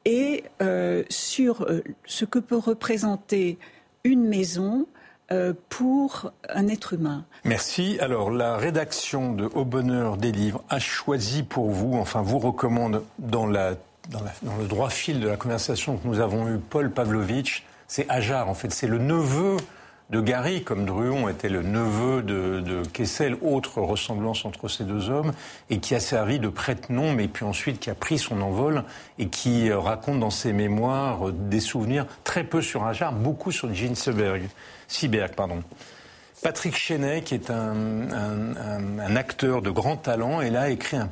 et 0.05 0.45
euh, 0.63 1.05
sur 1.09 1.67
ce 2.07 2.25
que 2.25 2.39
peut 2.39 2.57
représenter 2.57 3.59
une 4.05 4.27
maison 4.27 4.87
euh, 5.31 5.53
pour 5.69 6.33
un 6.49 6.69
être 6.69 6.95
humain. 6.95 7.27
Merci. 7.45 7.99
Alors, 8.01 8.31
la 8.31 8.57
rédaction 8.57 9.35
de 9.35 9.45
Au 9.45 9.67
Bonheur 9.67 10.17
des 10.17 10.33
Livres 10.33 10.65
a 10.71 10.79
choisi 10.79 11.43
pour 11.43 11.69
vous, 11.69 11.99
enfin, 11.99 12.23
vous 12.23 12.39
recommande 12.39 13.03
dans 13.19 13.45
le 13.45 13.77
droit 14.67 14.89
fil 14.89 15.21
de 15.21 15.29
la 15.29 15.37
conversation 15.37 15.99
que 15.99 16.09
nous 16.09 16.21
avons 16.21 16.49
eue, 16.49 16.59
Paul 16.59 16.91
Pavlovitch. 16.91 17.67
C'est 17.89 18.09
Ajar, 18.09 18.49
en 18.49 18.55
fait. 18.55 18.73
C'est 18.73 18.87
le 18.87 18.97
neveu 18.97 19.59
de 20.11 20.21
Gary, 20.23 20.63
comme 20.63 20.87
Druon 20.87 21.29
était 21.29 21.51
le 21.51 21.63
neveu 21.63 22.23
de, 22.23 22.61
de, 22.61 22.83
Kessel, 22.83 23.37
autre 23.43 23.83
ressemblance 23.83 24.45
entre 24.47 24.69
ces 24.69 24.85
deux 24.85 25.11
hommes, 25.11 25.33
et 25.69 25.81
qui 25.81 25.95
a 25.95 26.01
servi 26.01 26.39
de 26.39 26.49
prête-nom, 26.49 27.13
mais 27.13 27.29
puis 27.29 27.45
ensuite 27.45 27.79
qui 27.79 27.91
a 27.91 27.95
pris 27.95 28.19
son 28.19 28.41
envol 28.41 28.85
et 29.19 29.29
qui 29.29 29.69
euh, 29.69 29.79
raconte 29.79 30.21
dans 30.21 30.31
ses 30.31 30.55
mémoires 30.55 31.29
euh, 31.29 31.33
des 31.33 31.61
souvenirs 31.61 32.07
très 32.25 32.45
peu 32.45 32.63
sur 32.63 32.87
Ajar, 32.87 33.13
beaucoup 33.13 33.53
sur 33.53 33.73
Jean 33.75 33.95
Seberg. 33.95 34.49
Seberg 34.89 35.35
pardon. 35.35 35.63
Patrick 36.43 36.77
Chenet, 36.77 37.23
qui 37.23 37.35
est 37.35 37.51
un, 37.51 38.11
un, 38.11 38.99
un, 39.01 39.17
acteur 39.17 39.61
de 39.61 39.71
grand 39.71 39.97
talent, 39.97 40.41
et 40.41 40.51
là 40.51 40.71
écrit 40.71 40.97
un 40.97 41.11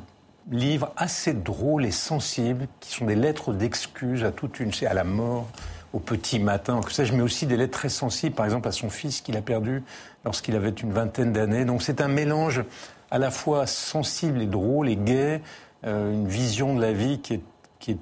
livre 0.49 0.93
assez 0.95 1.33
drôle 1.33 1.85
et 1.85 1.91
sensible, 1.91 2.67
qui 2.79 2.91
sont 2.93 3.05
des 3.05 3.15
lettres 3.15 3.53
d'excuses 3.53 4.23
à 4.23 4.31
toute 4.31 4.59
une, 4.59 4.71
à 4.89 4.93
la 4.93 5.03
mort, 5.03 5.47
au 5.93 5.99
petit 5.99 6.39
matin, 6.39 6.81
que 6.81 6.91
sais-je, 6.91 7.13
mais 7.13 7.21
aussi 7.21 7.45
des 7.45 7.57
lettres 7.57 7.77
très 7.77 7.89
sensibles, 7.89 8.35
par 8.35 8.45
exemple 8.45 8.67
à 8.67 8.71
son 8.71 8.89
fils 8.89 9.21
qu'il 9.21 9.37
a 9.37 9.41
perdu 9.41 9.83
lorsqu'il 10.25 10.55
avait 10.55 10.69
une 10.69 10.91
vingtaine 10.91 11.31
d'années. 11.31 11.65
Donc 11.65 11.81
c'est 11.81 12.01
un 12.01 12.07
mélange 12.07 12.63
à 13.11 13.17
la 13.17 13.31
fois 13.31 13.67
sensible 13.67 14.41
et 14.41 14.45
drôle 14.45 14.89
et 14.89 14.95
gai, 14.95 15.41
euh, 15.85 16.11
une 16.11 16.27
vision 16.27 16.75
de 16.75 16.81
la 16.81 16.93
vie 16.93 17.19
qui 17.19 17.35
est, 17.35 17.41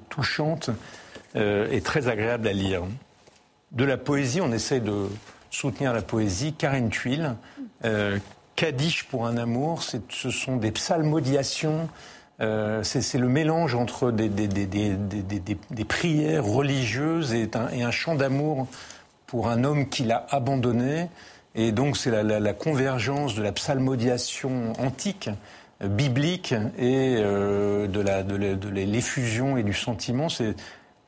touchante 0.08 0.70
euh, 1.36 1.70
et 1.70 1.80
très 1.80 2.08
agréable 2.08 2.48
à 2.48 2.52
lire. 2.52 2.82
De 3.70 3.84
la 3.84 3.96
poésie, 3.96 4.40
on 4.40 4.50
essaie 4.50 4.80
de 4.80 5.08
soutenir 5.50 5.92
la 5.92 6.02
poésie. 6.02 6.54
Karine 6.54 6.88
Tuile, 6.88 7.36
euh, 7.84 8.18
Kaddish 8.56 9.04
pour 9.04 9.26
un 9.26 9.36
amour, 9.36 9.82
ce 9.82 10.30
sont 10.30 10.56
des 10.56 10.72
psalmodiations 10.72 11.88
euh, 12.40 12.82
c'est 12.82 13.18
le 13.18 13.28
mélange 13.28 13.74
entre 13.74 14.10
des, 14.10 14.28
des, 14.28 14.46
des, 14.46 14.96
des 15.70 15.84
prières 15.84 16.44
religieuses 16.44 17.32
et 17.32 17.48
un, 17.54 17.68
et 17.70 17.82
un 17.82 17.90
chant 17.90 18.14
d'amour 18.14 18.66
pour 19.26 19.48
un 19.48 19.64
homme 19.64 19.88
qu'il 19.88 20.12
a 20.12 20.26
abandonné. 20.30 21.08
Et 21.54 21.72
donc 21.72 21.96
c'est 21.96 22.10
la, 22.10 22.22
la, 22.22 22.38
la, 22.38 22.52
convergence 22.52 23.34
de 23.34 23.42
la 23.42 23.52
psalmodiation 23.52 24.74
antique, 24.78 25.30
euh, 25.82 25.88
biblique, 25.88 26.52
et 26.78 27.16
euh, 27.18 27.86
de 27.86 28.80
l'effusion 28.80 29.54
de 29.54 29.60
et 29.60 29.62
du 29.62 29.72
sentiment. 29.72 30.28
C'est 30.28 30.54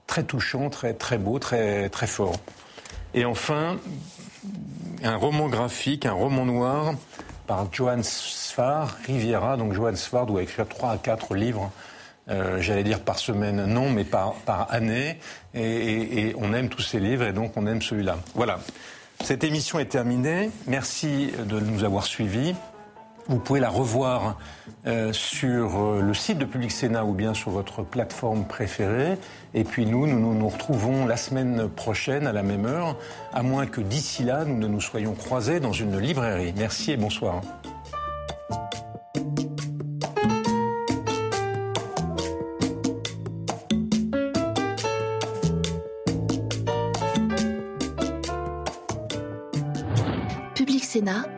très 0.06 0.22
touchant, 0.22 0.70
très, 0.70 0.94
très 0.94 1.18
beau, 1.18 1.38
très, 1.38 1.90
très 1.90 2.06
fort. 2.06 2.36
Et 3.12 3.26
enfin, 3.26 3.76
un 5.04 5.16
roman 5.16 5.48
graphique, 5.48 6.06
un 6.06 6.12
roman 6.12 6.46
noir 6.46 6.94
par 7.48 7.66
Johan 7.72 8.02
Sfar, 8.02 8.96
Riviera. 9.06 9.56
Donc 9.56 9.72
Johan 9.72 9.96
Sfar 9.96 10.26
doit 10.26 10.42
écrire 10.42 10.68
3 10.68 10.90
à 10.92 10.98
4 10.98 11.34
livres, 11.34 11.72
euh, 12.28 12.60
j'allais 12.60 12.84
dire 12.84 13.00
par 13.00 13.18
semaine, 13.18 13.64
non, 13.64 13.90
mais 13.90 14.04
par, 14.04 14.34
par 14.34 14.72
année. 14.72 15.18
Et, 15.54 15.62
et, 15.62 16.28
et, 16.28 16.34
on 16.38 16.52
aime 16.52 16.68
tous 16.68 16.82
ces 16.82 17.00
livres 17.00 17.24
et 17.24 17.32
donc 17.32 17.56
on 17.56 17.66
aime 17.66 17.82
celui-là. 17.82 18.18
Voilà. 18.34 18.60
Cette 19.24 19.42
émission 19.42 19.80
est 19.80 19.86
terminée. 19.86 20.50
Merci 20.68 21.32
de 21.44 21.58
nous 21.58 21.82
avoir 21.82 22.04
suivis. 22.04 22.54
Vous 23.28 23.38
pouvez 23.38 23.60
la 23.60 23.68
revoir 23.68 24.38
euh, 24.86 25.12
sur 25.12 25.78
euh, 25.78 26.00
le 26.00 26.14
site 26.14 26.38
de 26.38 26.46
Public 26.46 26.72
Sénat 26.72 27.04
ou 27.04 27.12
bien 27.12 27.34
sur 27.34 27.50
votre 27.50 27.82
plateforme 27.82 28.46
préférée. 28.46 29.18
Et 29.52 29.64
puis 29.64 29.84
nous, 29.84 30.06
nous, 30.06 30.18
nous 30.18 30.32
nous 30.32 30.48
retrouvons 30.48 31.04
la 31.04 31.18
semaine 31.18 31.68
prochaine 31.68 32.26
à 32.26 32.32
la 32.32 32.42
même 32.42 32.64
heure, 32.64 32.96
à 33.34 33.42
moins 33.42 33.66
que 33.66 33.82
d'ici 33.82 34.24
là, 34.24 34.46
nous 34.46 34.56
ne 34.56 34.66
nous 34.66 34.80
soyons 34.80 35.12
croisés 35.12 35.60
dans 35.60 35.72
une 35.72 35.98
librairie. 35.98 36.54
Merci 36.56 36.92
et 36.92 36.96
bonsoir. 36.96 37.42